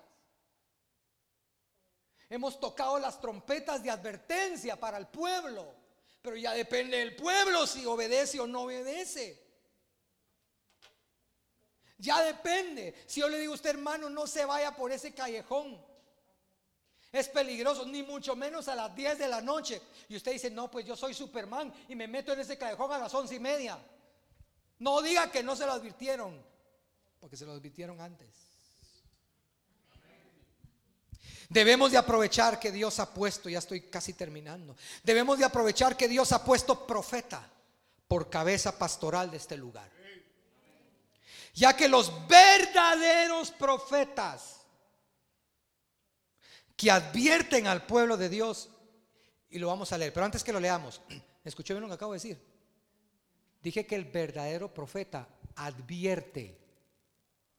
Hemos 2.29 2.59
tocado 2.59 2.97
las 2.97 3.19
trompetas 3.19 3.83
de 3.83 3.89
advertencia 3.89 4.79
para 4.79 4.97
el 4.97 5.07
pueblo. 5.07 5.73
Pero 6.21 6.37
ya 6.37 6.53
depende 6.53 6.97
del 6.97 7.15
pueblo 7.15 7.67
si 7.67 7.85
obedece 7.85 8.39
o 8.39 8.47
no 8.47 8.61
obedece. 8.61 9.43
Ya 11.97 12.21
depende. 12.21 12.95
Si 13.05 13.19
yo 13.19 13.27
le 13.27 13.39
digo 13.39 13.51
a 13.51 13.55
usted, 13.55 13.71
hermano, 13.71 14.09
no 14.09 14.25
se 14.25 14.45
vaya 14.45 14.73
por 14.75 14.91
ese 14.91 15.13
callejón. 15.13 15.77
Es 17.11 17.29
peligroso, 17.29 17.85
ni 17.85 18.01
mucho 18.01 18.35
menos 18.35 18.67
a 18.67 18.75
las 18.75 18.95
10 18.95 19.19
de 19.19 19.27
la 19.27 19.41
noche. 19.41 19.81
Y 20.07 20.15
usted 20.15 20.31
dice, 20.31 20.49
no, 20.49 20.71
pues 20.71 20.85
yo 20.85 20.95
soy 20.95 21.13
Superman 21.13 21.73
y 21.87 21.95
me 21.95 22.07
meto 22.07 22.33
en 22.33 22.39
ese 22.39 22.57
callejón 22.57 22.91
a 22.91 22.97
las 22.97 23.13
once 23.13 23.35
y 23.35 23.39
media. 23.39 23.77
No 24.79 25.01
diga 25.01 25.31
que 25.31 25.43
no 25.43 25.55
se 25.55 25.65
lo 25.65 25.73
advirtieron, 25.73 26.43
porque 27.19 27.37
se 27.37 27.45
lo 27.45 27.53
advirtieron 27.53 28.01
antes. 28.01 28.29
Debemos 31.49 31.91
de 31.91 31.97
aprovechar 31.97 32.59
que 32.59 32.71
Dios 32.71 32.99
ha 32.99 33.13
puesto, 33.13 33.49
ya 33.49 33.59
estoy 33.59 33.81
casi 33.81 34.13
terminando, 34.13 34.75
debemos 35.03 35.37
de 35.37 35.45
aprovechar 35.45 35.95
que 35.95 36.07
Dios 36.07 36.31
ha 36.31 36.43
puesto 36.43 36.87
profeta 36.87 37.47
por 38.07 38.29
cabeza 38.29 38.77
pastoral 38.77 39.29
de 39.29 39.37
este 39.37 39.55
lugar 39.57 39.93
ya 41.53 41.75
que 41.75 41.87
los 41.87 42.11
verdaderos 42.27 43.51
profetas 43.51 44.61
que 46.75 46.89
advierten 46.89 47.67
al 47.67 47.85
pueblo 47.85 48.17
de 48.17 48.29
Dios, 48.29 48.69
y 49.49 49.59
lo 49.59 49.67
vamos 49.67 49.91
a 49.91 49.97
leer, 49.97 50.11
pero 50.11 50.25
antes 50.25 50.43
que 50.43 50.51
lo 50.51 50.59
leamos, 50.59 51.01
escuché 51.43 51.73
bien 51.73 51.81
lo 51.81 51.87
que 51.87 51.93
acabo 51.93 52.13
de 52.13 52.17
decir. 52.17 52.52
Dije 53.63 53.87
que 53.87 53.95
el 53.95 54.03
verdadero 54.03 54.73
profeta 54.73 55.27
advierte 55.55 56.59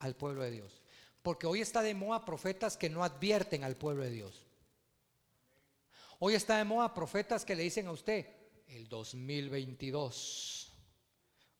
al 0.00 0.14
pueblo 0.14 0.42
de 0.42 0.50
Dios. 0.50 0.82
Porque 1.22 1.46
hoy 1.46 1.62
está 1.62 1.80
de 1.80 1.94
moda 1.94 2.26
profetas 2.26 2.76
que 2.76 2.90
no 2.90 3.02
advierten 3.02 3.64
al 3.64 3.76
pueblo 3.76 4.04
de 4.04 4.10
Dios. 4.10 4.46
Hoy 6.18 6.34
está 6.34 6.58
de 6.58 6.64
moda 6.64 6.92
profetas 6.92 7.46
que 7.46 7.56
le 7.56 7.62
dicen 7.62 7.86
a 7.86 7.92
usted, 7.92 8.26
el 8.68 8.86
2022. 8.86 10.72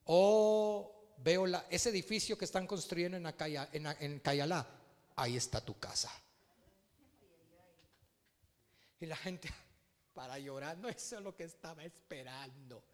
O 0.04 1.14
veo 1.18 1.46
ese 1.70 1.88
edificio 1.88 2.37
que 2.37 2.44
están 2.44 2.66
construyendo 2.66 3.16
en, 3.16 3.87
en, 3.98 4.20
Cayalá. 4.20 4.68
ahí 5.16 5.38
está 5.38 5.64
tu 5.64 5.78
casa. 5.78 6.12
Y 9.00 9.07
la 9.07 9.16
gente 9.16 9.48
para 10.12 10.38
llorar, 10.38 10.76
no 10.76 10.90
eso 10.90 11.16
es 11.16 11.22
lo 11.22 11.35
que 11.35 11.44
estaba 11.44 11.83
esperando. 11.83 12.85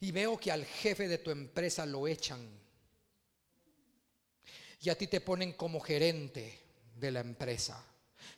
Y 0.00 0.12
veo 0.12 0.38
que 0.38 0.52
al 0.52 0.64
jefe 0.64 1.08
de 1.08 1.18
tu 1.18 1.30
empresa 1.30 1.86
lo 1.86 2.06
echan. 2.06 2.46
Y 4.82 4.90
a 4.90 4.96
ti 4.96 5.06
te 5.06 5.20
ponen 5.20 5.54
como 5.54 5.80
gerente 5.80 6.60
de 6.94 7.10
la 7.10 7.20
empresa. 7.20 7.82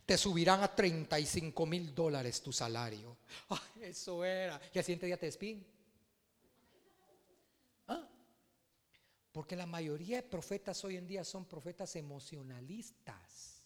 Te 0.07 0.16
subirán 0.16 0.62
a 0.62 0.75
35 0.75 1.66
mil 1.66 1.94
dólares 1.94 2.40
tu 2.42 2.53
salario. 2.53 3.18
eso 3.81 4.25
era. 4.25 4.61
Y 4.73 4.79
al 4.79 4.85
siguiente 4.85 5.07
día 5.07 5.18
te 5.18 5.27
despiden. 5.27 5.66
¿Ah? 7.88 8.09
Porque 9.33 9.57
la 9.57 9.66
mayoría 9.66 10.16
de 10.16 10.29
profetas 10.29 10.83
hoy 10.85 10.97
en 10.97 11.07
día 11.07 11.25
son 11.25 11.44
profetas 11.44 11.94
emocionalistas. 11.97 13.62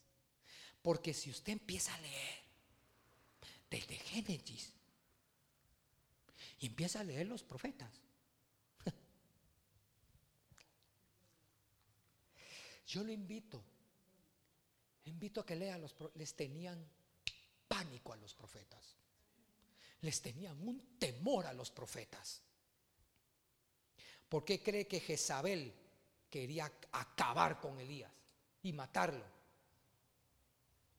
Porque 0.81 1.15
si 1.15 1.31
usted 1.31 1.53
empieza 1.53 1.95
a 1.95 2.01
leer 2.01 2.43
desde 3.71 3.95
Génesis 3.97 4.73
y 6.63 6.67
empieza 6.67 7.01
a 7.01 7.05
leer 7.05 7.27
los 7.27 7.43
profetas, 7.43 7.91
yo 12.87 13.03
lo 13.03 13.11
invito, 13.11 13.61
invito 15.07 15.41
a 15.41 15.47
que 15.47 15.57
lea 15.57 15.77
los 15.77 15.97
les 16.15 16.37
tenían 16.37 16.89
pánico 17.67 18.13
a 18.13 18.17
los 18.17 18.33
profetas. 18.35 18.95
Les 20.03 20.23
tenían 20.23 20.57
un 20.69 20.99
temor 20.99 21.47
a 21.47 21.53
los 21.53 21.73
profetas. 21.73 22.41
¿Por 24.29 24.45
qué 24.45 24.63
cree 24.63 24.87
que 24.87 25.01
Jezabel 25.01 25.75
quería 26.31 26.73
acabar 26.93 27.61
con 27.61 27.81
Elías 27.81 28.13
y 28.63 28.73
matarlo? 28.73 29.25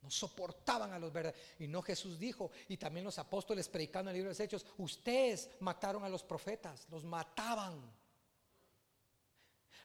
No 0.04 0.12
soportaban 0.12 0.92
a 0.92 1.00
los 1.00 1.14
verdaderos. 1.14 1.42
Y 1.60 1.68
no 1.68 1.82
Jesús 1.82 2.20
dijo, 2.20 2.52
y 2.68 2.78
también 2.78 3.06
los 3.06 3.18
apóstoles 3.18 3.70
predicando 3.70 4.12
en 4.12 4.16
el 4.16 4.22
libro 4.22 4.36
de 4.36 4.44
Hechos, 4.44 4.66
ustedes 4.78 5.50
mataron 5.62 6.04
a 6.04 6.10
los 6.10 6.24
profetas, 6.24 6.86
los 6.92 7.06
mataban. 7.06 7.82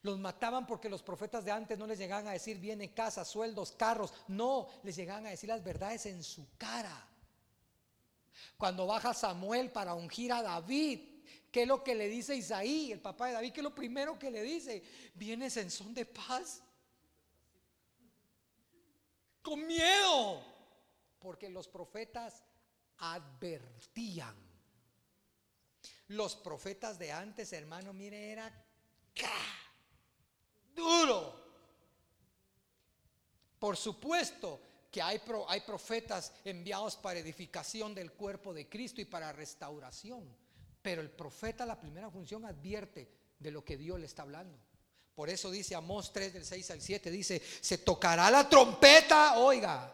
Los 0.02 0.18
mataban 0.18 0.66
porque 0.66 0.88
los 0.88 1.02
profetas 1.02 1.44
de 1.44 1.52
antes 1.52 1.78
no 1.78 1.86
les 1.86 1.98
llegaban 1.98 2.26
a 2.26 2.32
decir 2.32 2.58
viene 2.58 2.92
casa, 2.92 3.24
sueldos, 3.24 3.72
carros. 3.72 4.12
No, 4.26 4.68
les 4.82 4.96
llegaban 4.96 5.26
a 5.26 5.30
decir 5.30 5.48
las 5.48 5.62
verdades 5.62 6.06
en 6.06 6.22
su 6.22 6.46
cara. 6.56 7.06
Cuando 8.56 8.86
baja 8.86 9.14
Samuel 9.14 9.70
para 9.70 9.94
ungir 9.94 10.32
a 10.32 10.42
David, 10.42 11.00
¿qué 11.52 11.62
es 11.62 11.68
lo 11.68 11.82
que 11.82 11.94
le 11.94 12.08
dice 12.08 12.36
Isaí, 12.36 12.92
el 12.92 13.00
papá 13.00 13.28
de 13.28 13.34
David? 13.34 13.52
¿Qué 13.52 13.60
es 13.60 13.64
lo 13.64 13.74
primero 13.74 14.18
que 14.18 14.30
le 14.30 14.42
dice? 14.42 14.82
Vienes 15.14 15.56
en 15.56 15.70
son 15.70 15.94
de 15.94 16.06
paz 16.06 16.62
con 19.48 19.66
miedo, 19.66 20.44
porque 21.18 21.48
los 21.48 21.68
profetas 21.68 22.44
advertían. 22.98 24.36
Los 26.08 26.36
profetas 26.36 26.98
de 26.98 27.12
antes, 27.12 27.52
hermano, 27.54 27.94
mire, 27.94 28.30
era 28.30 28.52
duro. 30.74 31.46
Por 33.58 33.76
supuesto 33.76 34.60
que 34.90 35.00
hay, 35.00 35.20
hay 35.48 35.60
profetas 35.62 36.32
enviados 36.44 36.96
para 36.96 37.18
edificación 37.18 37.94
del 37.94 38.12
cuerpo 38.12 38.52
de 38.52 38.68
Cristo 38.68 39.00
y 39.00 39.06
para 39.06 39.32
restauración, 39.32 40.28
pero 40.82 41.00
el 41.00 41.10
profeta, 41.10 41.64
la 41.64 41.80
primera 41.80 42.10
función, 42.10 42.44
advierte 42.44 43.10
de 43.38 43.50
lo 43.50 43.64
que 43.64 43.78
Dios 43.78 43.98
le 43.98 44.06
está 44.06 44.22
hablando. 44.22 44.58
Por 45.18 45.28
eso 45.28 45.50
dice 45.50 45.74
Amós 45.74 46.12
3 46.12 46.32
del 46.32 46.44
6 46.44 46.70
al 46.70 46.80
7, 46.80 47.10
dice, 47.10 47.42
se 47.60 47.78
tocará 47.78 48.30
la 48.30 48.48
trompeta, 48.48 49.36
oiga, 49.38 49.92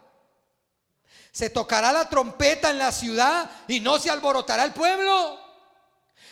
se 1.31 1.49
tocará 1.49 1.91
la 1.91 2.07
trompeta 2.07 2.69
en 2.69 2.77
la 2.77 2.91
ciudad 2.91 3.49
y 3.67 3.79
no 3.79 3.97
se 3.97 4.11
alborotará 4.11 4.63
el 4.65 4.71
pueblo. 4.71 5.39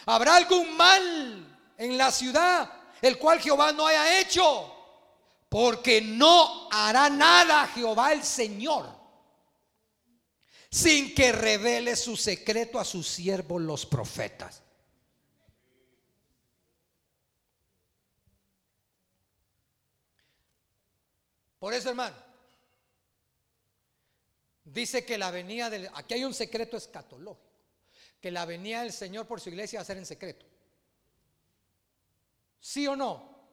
Habrá 0.06 0.36
algún 0.36 0.78
mal 0.78 1.74
en 1.76 1.98
la 1.98 2.12
ciudad, 2.12 2.72
el 3.02 3.18
cual 3.18 3.42
Jehová 3.42 3.72
no 3.72 3.88
haya 3.88 4.20
hecho, 4.20 4.72
porque 5.50 6.00
no 6.00 6.70
hará 6.70 7.10
nada 7.10 7.66
Jehová 7.74 8.14
el 8.14 8.24
Señor, 8.24 8.88
sin 10.70 11.16
que 11.16 11.32
revele 11.32 11.96
su 11.96 12.16
secreto 12.16 12.80
a 12.80 12.86
sus 12.86 13.08
siervos 13.08 13.60
los 13.60 13.88
profetas. 13.88 14.63
Por 21.64 21.74
eso, 21.74 21.92
hermano, 21.92 22.18
dice 24.66 25.06
que 25.06 25.18
la 25.18 25.32
venida 25.32 25.70
del... 25.70 25.90
Aquí 25.94 26.16
hay 26.16 26.26
un 26.26 26.34
secreto 26.34 26.76
escatológico, 26.76 27.48
que 28.20 28.32
la 28.32 28.44
venida 28.44 28.82
del 28.82 28.92
Señor 28.92 29.26
por 29.26 29.40
su 29.40 29.48
iglesia 29.48 29.80
va 29.80 29.84
a 29.84 29.86
ser 29.86 29.96
en 29.96 30.06
secreto. 30.06 30.46
¿Sí 32.60 32.86
o 32.86 32.98
no? 32.98 33.48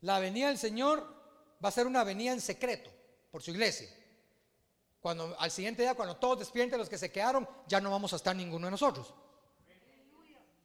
La 0.00 0.18
venida 0.18 0.48
del 0.48 0.58
Señor 0.58 1.06
va 1.64 1.68
a 1.68 1.70
ser 1.70 1.86
una 1.86 2.02
venida 2.02 2.32
en 2.32 2.40
secreto 2.40 2.90
por 3.30 3.40
su 3.40 3.52
iglesia. 3.52 3.88
Cuando 4.98 5.38
al 5.38 5.52
siguiente 5.52 5.82
día, 5.82 5.94
cuando 5.94 6.16
todos 6.16 6.40
despierten 6.40 6.80
los 6.80 6.88
que 6.88 6.98
se 6.98 7.12
quedaron, 7.12 7.48
ya 7.68 7.80
no 7.80 7.92
vamos 7.92 8.12
a 8.12 8.16
estar 8.16 8.34
ninguno 8.34 8.66
de 8.66 8.72
nosotros. 8.72 9.14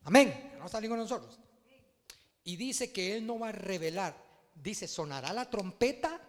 Amén. 0.01 0.55
No 0.57 0.67
va 0.67 0.81
ninguno 0.81 1.03
de 1.03 1.09
nosotros. 1.09 1.39
Y 2.43 2.55
dice 2.55 2.91
que 2.91 3.15
Él 3.15 3.27
no 3.27 3.37
va 3.37 3.49
a 3.49 3.51
revelar 3.51 4.30
dice, 4.61 4.87
sonará 4.87 5.33
la 5.33 5.49
trompeta. 5.49 6.19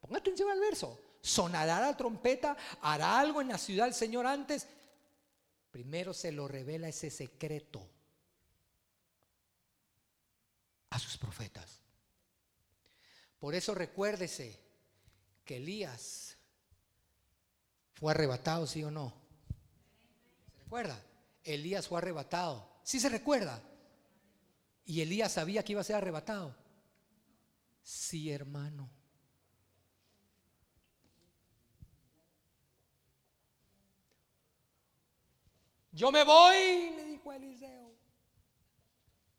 Ponga 0.00 0.18
atención 0.18 0.50
al 0.50 0.60
verso. 0.60 0.98
Sonará 1.20 1.80
la 1.80 1.96
trompeta, 1.96 2.56
hará 2.80 3.18
algo 3.18 3.40
en 3.40 3.48
la 3.48 3.58
ciudad 3.58 3.88
el 3.88 3.94
Señor 3.94 4.26
antes. 4.26 4.68
Primero 5.70 6.14
se 6.14 6.32
lo 6.32 6.48
revela 6.48 6.88
ese 6.88 7.10
secreto 7.10 7.86
a 10.90 10.98
sus 10.98 11.18
profetas. 11.18 11.80
Por 13.38 13.54
eso 13.54 13.74
recuérdese 13.74 14.58
que 15.44 15.56
Elías 15.56 16.38
fue 17.94 18.12
arrebatado, 18.12 18.66
sí 18.66 18.82
o 18.84 18.90
no. 18.90 19.12
¿Se 20.52 20.58
recuerda? 20.62 21.02
Elías 21.44 21.88
fue 21.88 21.98
arrebatado. 21.98 22.80
¿Sí 22.82 23.00
se 23.00 23.08
recuerda? 23.08 23.62
Y 24.84 25.00
Elías 25.00 25.32
sabía 25.32 25.64
que 25.64 25.72
iba 25.72 25.80
a 25.80 25.84
ser 25.84 25.96
arrebatado. 25.96 26.54
Sí, 27.86 28.32
hermano. 28.32 28.90
Yo 35.92 36.10
me 36.10 36.24
voy, 36.24 36.90
le 36.96 37.04
dijo 37.04 37.32
Eliseo. 37.32 37.94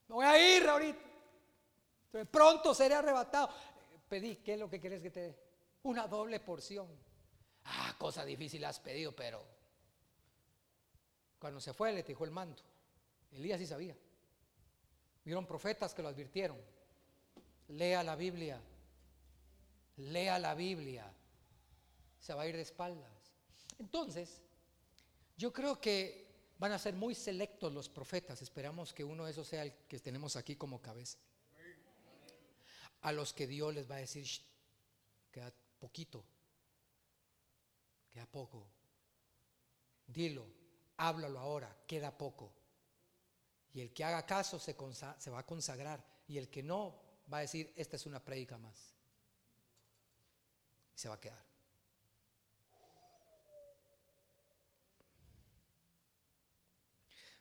Me 0.07 0.15
voy 0.15 0.25
a 0.25 0.57
ir 0.57 0.65
ahorita. 0.65 0.99
Pronto 2.31 2.73
seré 2.73 2.95
arrebatado. 2.95 3.49
Pedí, 4.07 4.37
¿qué 4.37 4.53
es 4.53 4.59
lo 4.59 4.69
que 4.69 4.79
quieres 4.79 5.01
que 5.01 5.11
te 5.11 5.19
dé? 5.19 5.39
Una 5.83 6.07
doble 6.07 6.39
porción. 6.39 6.87
Ah, 7.65 7.97
cosa 7.99 8.23
difícil 8.23 8.63
has 8.63 8.79
pedido, 8.79 9.13
pero 9.13 9.45
cuando 11.37 11.59
se 11.59 11.73
fue 11.73 11.91
le 11.91 12.03
dijo 12.03 12.23
el 12.23 12.31
manto. 12.31 12.63
Elías 13.33 13.59
sí 13.59 13.67
sabía. 13.67 13.97
Vieron 15.25 15.45
profetas 15.45 15.93
que 15.93 16.01
lo 16.01 16.07
advirtieron. 16.07 16.76
Lea 17.67 18.03
la 18.03 18.15
Biblia. 18.15 18.61
Lea 19.97 20.39
la 20.39 20.53
Biblia. 20.53 21.11
Se 22.19 22.33
va 22.33 22.43
a 22.43 22.47
ir 22.47 22.55
de 22.55 22.61
espaldas. 22.61 23.11
Entonces, 23.79 24.41
yo 25.37 25.53
creo 25.53 25.79
que 25.79 26.27
van 26.57 26.71
a 26.71 26.79
ser 26.79 26.95
muy 26.95 27.13
selectos 27.15 27.73
los 27.73 27.89
profetas. 27.89 28.41
Esperamos 28.41 28.93
que 28.93 29.03
uno 29.03 29.25
de 29.25 29.31
esos 29.31 29.47
sea 29.47 29.63
el 29.63 29.73
que 29.87 29.99
tenemos 29.99 30.35
aquí 30.35 30.55
como 30.55 30.81
cabeza. 30.81 31.17
A 33.01 33.11
los 33.11 33.33
que 33.33 33.47
Dios 33.47 33.73
les 33.73 33.89
va 33.89 33.95
a 33.95 33.99
decir, 33.99 34.27
queda 35.31 35.53
poquito, 35.79 36.23
queda 38.11 38.25
poco. 38.25 38.67
Dilo, 40.07 40.47
háblalo 40.97 41.39
ahora, 41.39 41.83
queda 41.85 42.17
poco. 42.17 42.51
Y 43.73 43.81
el 43.81 43.93
que 43.93 44.03
haga 44.03 44.25
caso 44.25 44.57
se, 44.57 44.75
se 45.19 45.29
va 45.29 45.39
a 45.39 45.45
consagrar. 45.45 46.03
Y 46.27 46.37
el 46.37 46.49
que 46.49 46.63
no, 46.63 46.99
va 47.31 47.39
a 47.39 47.41
decir, 47.41 47.73
esta 47.75 47.95
es 47.95 48.05
una 48.05 48.19
prédica 48.19 48.57
más. 48.57 48.93
Y 50.95 50.99
se 50.99 51.09
va 51.09 51.15
a 51.15 51.19
quedar. 51.19 51.45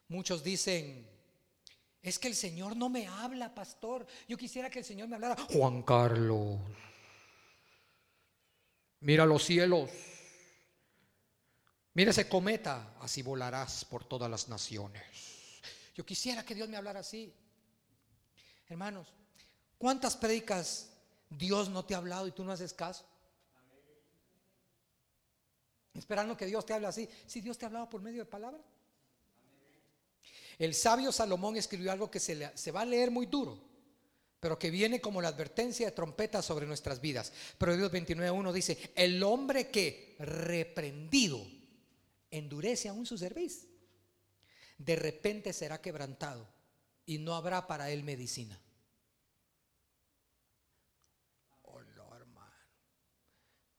Muchos 0.08 0.44
dicen, 0.44 1.08
es 2.02 2.18
que 2.18 2.28
el 2.28 2.36
Señor 2.36 2.76
no 2.76 2.88
me 2.88 3.08
habla, 3.08 3.54
pastor. 3.54 4.06
Yo 4.28 4.36
quisiera 4.36 4.70
que 4.70 4.78
el 4.78 4.84
Señor 4.84 5.08
me 5.08 5.16
hablara. 5.16 5.36
Juan 5.52 5.82
Carlos, 5.82 6.60
mira 9.00 9.26
los 9.26 9.42
cielos. 9.42 9.90
Mira 11.94 12.10
ese 12.10 12.28
cometa, 12.28 12.94
así 13.00 13.22
volarás 13.22 13.84
por 13.86 14.04
todas 14.04 14.30
las 14.30 14.48
naciones. 14.48 15.02
Yo 15.94 16.04
quisiera 16.04 16.44
que 16.44 16.54
Dios 16.54 16.68
me 16.68 16.76
hablara 16.76 17.00
así. 17.00 17.34
Hermanos, 18.68 19.14
¿Cuántas 19.78 20.16
predicas 20.16 20.90
Dios 21.28 21.68
no 21.68 21.84
te 21.84 21.94
ha 21.94 21.98
hablado 21.98 22.26
y 22.26 22.32
tú 22.32 22.44
no 22.44 22.52
haces 22.52 22.72
caso? 22.72 23.04
Esperando 25.94 26.36
que 26.36 26.46
Dios 26.46 26.64
te 26.64 26.74
hable 26.74 26.86
así. 26.86 27.08
Si 27.26 27.40
Dios 27.40 27.58
te 27.58 27.64
ha 27.64 27.68
hablado 27.68 27.88
por 27.88 28.02
medio 28.02 28.24
de 28.24 28.30
palabra. 28.30 28.62
El 30.58 30.74
sabio 30.74 31.12
Salomón 31.12 31.56
escribió 31.56 31.92
algo 31.92 32.10
que 32.10 32.20
se, 32.20 32.50
se 32.56 32.70
va 32.70 32.82
a 32.82 32.86
leer 32.86 33.10
muy 33.10 33.26
duro, 33.26 33.60
pero 34.40 34.58
que 34.58 34.70
viene 34.70 35.00
como 35.00 35.20
la 35.20 35.28
advertencia 35.28 35.86
de 35.86 35.92
trompeta 35.92 36.40
sobre 36.40 36.66
nuestras 36.66 37.00
vidas. 37.00 37.32
Proverbios 37.58 37.92
29.1 37.92 38.52
dice, 38.52 38.92
el 38.94 39.22
hombre 39.22 39.70
que 39.70 40.16
reprendido 40.18 41.46
endurece 42.30 42.88
aún 42.88 43.04
su 43.04 43.18
cerviz, 43.18 43.68
de 44.78 44.96
repente 44.96 45.52
será 45.52 45.80
quebrantado 45.80 46.48
y 47.04 47.18
no 47.18 47.34
habrá 47.34 47.66
para 47.66 47.90
él 47.90 48.02
medicina. 48.02 48.58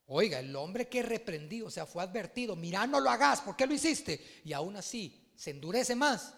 Oiga, 0.07 0.39
el 0.39 0.55
hombre 0.55 0.87
que 0.87 1.03
reprendido, 1.03 1.67
o 1.67 1.71
sea, 1.71 1.85
fue 1.85 2.01
advertido, 2.01 2.55
mira, 2.55 2.87
no 2.87 2.99
lo 2.99 3.09
hagas, 3.09 3.41
¿por 3.41 3.55
qué 3.55 3.67
lo 3.67 3.73
hiciste? 3.73 4.41
Y 4.45 4.53
aún 4.53 4.77
así 4.77 5.31
se 5.35 5.51
endurece 5.51 5.95
más. 5.95 6.33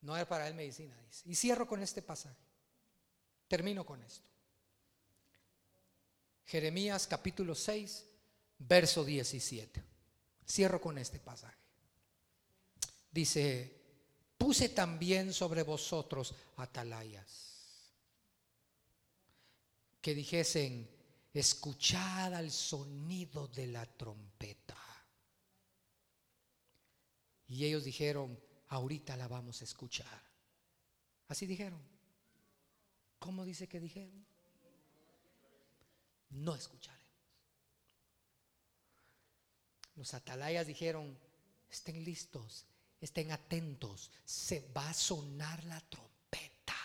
No 0.00 0.14
hay 0.14 0.24
para 0.24 0.48
él 0.48 0.54
medicina, 0.54 0.96
dice. 1.06 1.22
Y 1.26 1.34
cierro 1.34 1.66
con 1.66 1.82
este 1.82 2.00
pasaje. 2.00 2.36
Termino 3.48 3.84
con 3.84 4.02
esto. 4.02 4.26
Jeremías 6.46 7.06
capítulo 7.06 7.54
6, 7.54 8.04
verso 8.58 9.04
17. 9.04 9.82
Cierro 10.48 10.80
con 10.80 10.96
este 10.96 11.18
pasaje. 11.18 11.58
Dice, 13.10 13.72
puse 14.38 14.70
también 14.70 15.32
sobre 15.32 15.62
vosotros 15.62 16.34
atalayas 16.56 17.46
que 20.06 20.14
dijesen, 20.14 20.88
escuchad 21.40 22.34
al 22.34 22.50
sonido 22.50 23.48
de 23.48 23.66
la 23.66 23.86
trompeta. 23.86 24.76
Y 27.48 27.64
ellos 27.64 27.84
dijeron, 27.84 28.38
ahorita 28.68 29.16
la 29.16 29.28
vamos 29.28 29.60
a 29.60 29.64
escuchar. 29.64 30.22
Así 31.28 31.46
dijeron. 31.46 31.80
¿Cómo 33.18 33.44
dice 33.44 33.68
que 33.68 33.80
dijeron? 33.80 34.26
No 36.30 36.54
escucharemos. 36.54 37.06
Los 39.94 40.12
atalayas 40.12 40.66
dijeron, 40.66 41.18
estén 41.70 42.04
listos, 42.04 42.66
estén 43.00 43.32
atentos, 43.32 44.10
se 44.24 44.60
va 44.76 44.90
a 44.90 44.94
sonar 44.94 45.64
la 45.64 45.80
trompeta. 45.80 46.76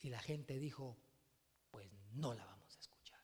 Y 0.00 0.08
la 0.08 0.20
gente 0.20 0.58
dijo, 0.58 0.96
pues 1.76 1.90
no 2.12 2.32
la 2.32 2.42
vamos 2.42 2.74
a 2.74 2.80
escuchar. 2.80 3.20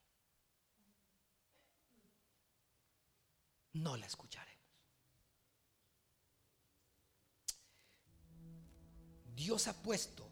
No 3.73 3.97
la 3.97 4.05
escucharemos. 4.05 4.61
Dios 9.35 9.69
ha 9.69 9.73
puesto 9.73 10.29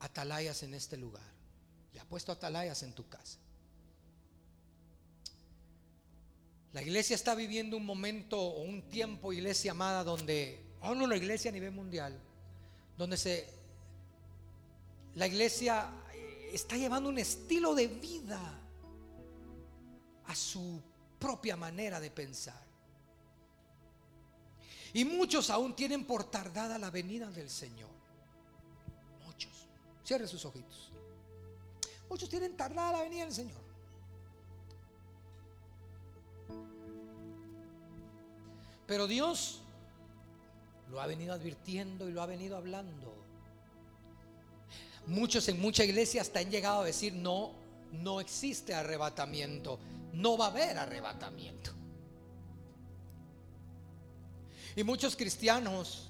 atalayas 0.00 0.64
en 0.64 0.74
este 0.74 0.96
lugar 0.96 1.22
y 1.94 1.98
ha 1.98 2.04
puesto 2.04 2.32
atalayas 2.32 2.82
en 2.82 2.92
tu 2.94 3.08
casa. 3.08 3.38
La 6.72 6.82
iglesia 6.82 7.14
está 7.14 7.36
viviendo 7.36 7.76
un 7.76 7.86
momento 7.86 8.40
o 8.40 8.62
un 8.62 8.88
tiempo, 8.88 9.32
iglesia 9.32 9.70
amada, 9.70 10.02
donde, 10.02 10.66
aún 10.80 10.98
no 10.98 11.06
la 11.06 11.16
iglesia 11.16 11.50
a 11.50 11.54
nivel 11.54 11.70
mundial, 11.70 12.18
donde 12.98 13.16
se, 13.16 13.61
la 15.14 15.26
iglesia 15.26 15.90
está 16.52 16.76
llevando 16.76 17.08
un 17.08 17.18
estilo 17.18 17.74
de 17.74 17.86
vida 17.86 18.40
a 20.26 20.34
su 20.34 20.80
propia 21.18 21.56
manera 21.56 22.00
de 22.00 22.10
pensar. 22.10 22.62
Y 24.94 25.04
muchos 25.04 25.48
aún 25.50 25.74
tienen 25.74 26.04
por 26.04 26.24
tardada 26.24 26.78
la 26.78 26.90
venida 26.90 27.30
del 27.30 27.48
Señor. 27.48 27.90
Muchos. 29.24 29.68
Cierre 30.04 30.26
sus 30.28 30.44
ojitos. 30.44 30.90
Muchos 32.10 32.28
tienen 32.28 32.56
tardada 32.56 32.92
la 32.92 33.02
venida 33.02 33.24
del 33.24 33.32
Señor. 33.32 33.62
Pero 38.86 39.06
Dios 39.06 39.62
lo 40.90 41.00
ha 41.00 41.06
venido 41.06 41.32
advirtiendo 41.32 42.08
y 42.08 42.12
lo 42.12 42.20
ha 42.20 42.26
venido 42.26 42.58
hablando. 42.58 43.21
Muchos 45.06 45.48
en 45.48 45.60
mucha 45.60 45.84
iglesia 45.84 46.22
hasta 46.22 46.40
han 46.40 46.50
llegado 46.50 46.82
a 46.82 46.84
decir, 46.84 47.12
no, 47.12 47.52
no 47.92 48.20
existe 48.20 48.74
arrebatamiento, 48.74 49.78
no 50.12 50.36
va 50.36 50.46
a 50.46 50.48
haber 50.48 50.78
arrebatamiento. 50.78 51.72
Y 54.74 54.84
muchos 54.84 55.16
cristianos 55.16 56.08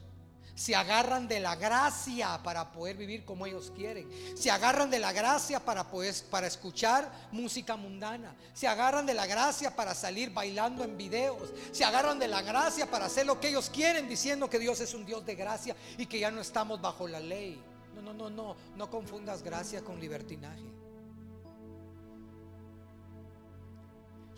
se 0.55 0.76
agarran 0.76 1.26
de 1.26 1.40
la 1.40 1.57
gracia 1.57 2.40
para 2.42 2.70
poder 2.70 2.96
vivir 2.96 3.24
como 3.24 3.46
ellos 3.46 3.72
quieren. 3.74 4.09
Se 4.37 4.50
agarran 4.50 4.90
de 4.90 4.98
la 4.98 5.12
gracia 5.12 5.59
para 5.59 5.88
poder 5.88 6.14
para 6.31 6.46
escuchar 6.46 7.11
música 7.33 7.74
mundana. 7.76 8.37
Se 8.52 8.68
agarran 8.68 9.07
de 9.07 9.14
la 9.14 9.26
gracia 9.26 9.74
para 9.74 9.94
salir 9.94 10.31
bailando 10.31 10.85
en 10.85 10.96
videos. 10.96 11.50
Se 11.72 11.85
agarran 11.85 12.18
de 12.18 12.28
la 12.28 12.42
gracia 12.42 12.88
para 12.88 13.07
hacer 13.07 13.26
lo 13.26 13.40
que 13.40 13.48
ellos 13.48 13.70
quieren 13.70 14.09
diciendo 14.09 14.48
que 14.48 14.59
Dios 14.59 14.81
es 14.81 14.94
un 14.94 15.07
Dios 15.07 15.24
de 15.24 15.35
gracia 15.35 15.74
y 15.96 16.07
que 16.07 16.20
ya 16.20 16.31
no 16.31 16.40
estamos 16.40 16.81
bajo 16.81 17.09
la 17.09 17.20
ley. 17.20 17.61
No, 17.94 18.02
no, 18.02 18.12
no, 18.12 18.31
no, 18.31 18.57
no 18.76 18.90
confundas 18.90 19.42
gracia 19.42 19.83
con 19.83 20.00
libertinaje. 20.00 20.72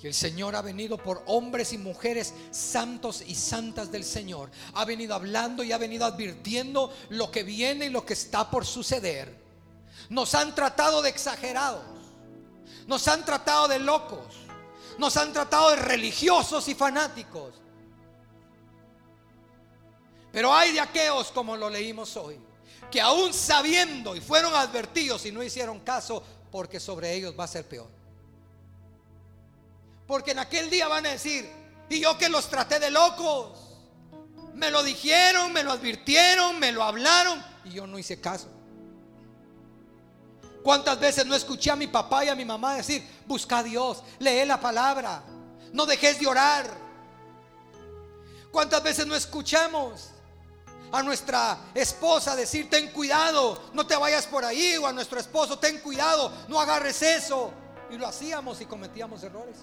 Y 0.05 0.07
el 0.07 0.13
Señor 0.13 0.55
ha 0.55 0.61
venido 0.61 0.99
por 0.99 1.23
hombres 1.29 1.73
y 1.73 1.79
mujeres 1.79 2.35
santos 2.51 3.23
y 3.27 3.35
santas 3.35 3.91
del 3.91 4.05
Señor. 4.05 4.51
Ha 4.75 4.85
venido 4.85 5.15
hablando 5.15 5.65
y 5.65 5.73
ha 5.73 5.79
venido 5.79 6.05
advirtiendo 6.05 6.93
lo 7.09 7.31
que 7.31 7.43
viene 7.43 7.87
y 7.87 7.89
lo 7.89 8.05
que 8.05 8.13
está 8.13 8.51
por 8.51 8.67
suceder. 8.67 9.35
Nos 10.11 10.35
han 10.35 10.55
tratado 10.55 11.01
de 11.01 11.09
exagerados. 11.09 11.87
Nos 12.87 13.09
han 13.09 13.25
tratado 13.25 13.67
de 13.67 13.79
locos. 13.79 14.27
Nos 14.99 15.17
han 15.17 15.33
tratado 15.33 15.71
de 15.71 15.77
religiosos 15.77 16.69
y 16.69 16.75
fanáticos. 16.75 17.55
Pero 20.33 20.53
hay 20.53 20.73
de 20.73 20.81
aquellos, 20.81 21.31
como 21.31 21.57
lo 21.57 21.71
leímos 21.71 22.15
hoy, 22.19 22.39
que 22.95 23.01
aún 23.01 23.35
sabiendo 23.35 24.15
y 24.15 24.21
fueron 24.21 24.55
advertidos 24.55 25.27
y 25.27 25.33
no 25.33 25.43
hicieron 25.43 25.81
caso, 25.81 26.23
porque 26.53 26.79
sobre 26.79 27.13
ellos 27.13 27.35
va 27.37 27.43
a 27.43 27.49
ser 27.49 27.67
peor. 27.67 27.89
Porque 30.07 30.31
en 30.31 30.39
aquel 30.39 30.71
día 30.71 30.87
van 30.87 31.05
a 31.05 31.09
decir, 31.09 31.51
y 31.89 31.99
yo 31.99 32.17
que 32.17 32.29
los 32.29 32.49
traté 32.49 32.79
de 32.79 32.93
locos. 32.93 33.59
Me 34.55 34.71
lo 34.71 34.85
dijeron, 34.85 35.53
me 35.53 35.65
lo 35.65 35.73
advirtieron, 35.73 36.61
me 36.61 36.71
lo 36.71 36.85
hablaron 36.85 37.45
y 37.65 37.71
yo 37.71 37.85
no 37.89 37.99
hice 37.99 38.21
caso. 38.21 38.47
¿Cuántas 40.63 41.01
veces 41.01 41.27
no 41.27 41.35
escuché 41.35 41.73
a 41.73 41.77
mi 41.77 41.89
papá 41.89 42.25
y 42.25 42.29
a 42.29 42.37
mi 42.37 42.45
mamá 42.45 42.77
decir, 42.77 43.05
busca 43.27 43.59
a 43.59 43.63
Dios, 43.65 44.05
lee 44.21 44.45
la 44.47 44.61
palabra, 44.61 45.25
no 45.73 45.85
dejes 45.85 46.21
de 46.21 46.29
orar? 46.29 46.71
¿Cuántas 48.53 48.85
veces 48.85 49.05
no 49.05 49.17
escuchamos 49.17 50.14
a 50.97 51.03
nuestra 51.03 51.59
esposa 51.75 52.37
decir, 52.37 52.71
ten 52.71 52.93
cuidado, 52.93 53.61
no 53.73 53.85
te 53.85 53.97
vayas 53.97 54.27
por 54.27 54.45
ahí? 54.45 54.77
O 54.77 54.87
a 54.87 54.93
nuestro 54.93 55.19
esposo, 55.19 55.59
ten 55.59 55.81
cuidado, 55.81 56.31
no 56.47 56.61
agarres 56.61 57.03
eso. 57.03 57.53
Y 57.91 57.97
lo 57.97 58.07
hacíamos 58.07 58.61
y 58.61 58.67
cometíamos 58.67 59.25
errores. 59.25 59.57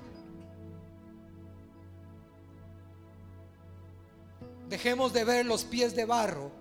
Dejemos 4.68 5.14
de 5.14 5.24
ver 5.24 5.46
los 5.46 5.64
pies 5.64 5.96
de 5.96 6.04
barro 6.04 6.52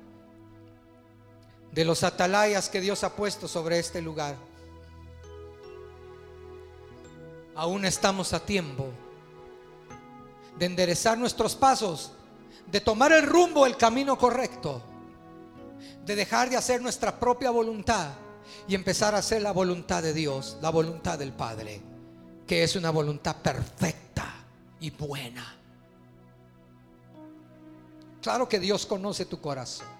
de 1.72 1.84
los 1.84 2.04
atalayas 2.04 2.68
que 2.68 2.80
Dios 2.80 3.02
ha 3.02 3.14
puesto 3.16 3.48
sobre 3.48 3.80
este 3.80 4.00
lugar. 4.00 4.36
Aún 7.56 7.84
estamos 7.84 8.32
a 8.32 8.40
tiempo 8.40 8.88
de 10.56 10.66
enderezar 10.66 11.18
nuestros 11.18 11.56
pasos, 11.56 12.12
de 12.70 12.80
tomar 12.80 13.12
el 13.12 13.26
rumbo, 13.26 13.66
el 13.66 13.76
camino 13.76 14.16
correcto, 14.16 14.82
de 16.04 16.16
dejar 16.16 16.50
de 16.50 16.56
hacer 16.56 16.80
nuestra 16.80 17.18
propia 17.18 17.50
voluntad 17.50 18.12
y 18.68 18.74
empezar 18.74 19.14
a 19.14 19.18
hacer 19.18 19.42
la 19.42 19.52
voluntad 19.52 20.02
de 20.02 20.12
Dios, 20.12 20.58
la 20.60 20.70
voluntad 20.70 21.18
del 21.18 21.32
Padre, 21.32 21.80
que 22.46 22.62
es 22.62 22.76
una 22.76 22.90
voluntad 22.90 23.36
perfecta 23.36 24.44
y 24.80 24.90
buena. 24.90 25.56
Claro 28.22 28.48
que 28.48 28.60
Dios 28.60 28.86
conoce 28.86 29.24
tu 29.24 29.40
corazón. 29.40 29.99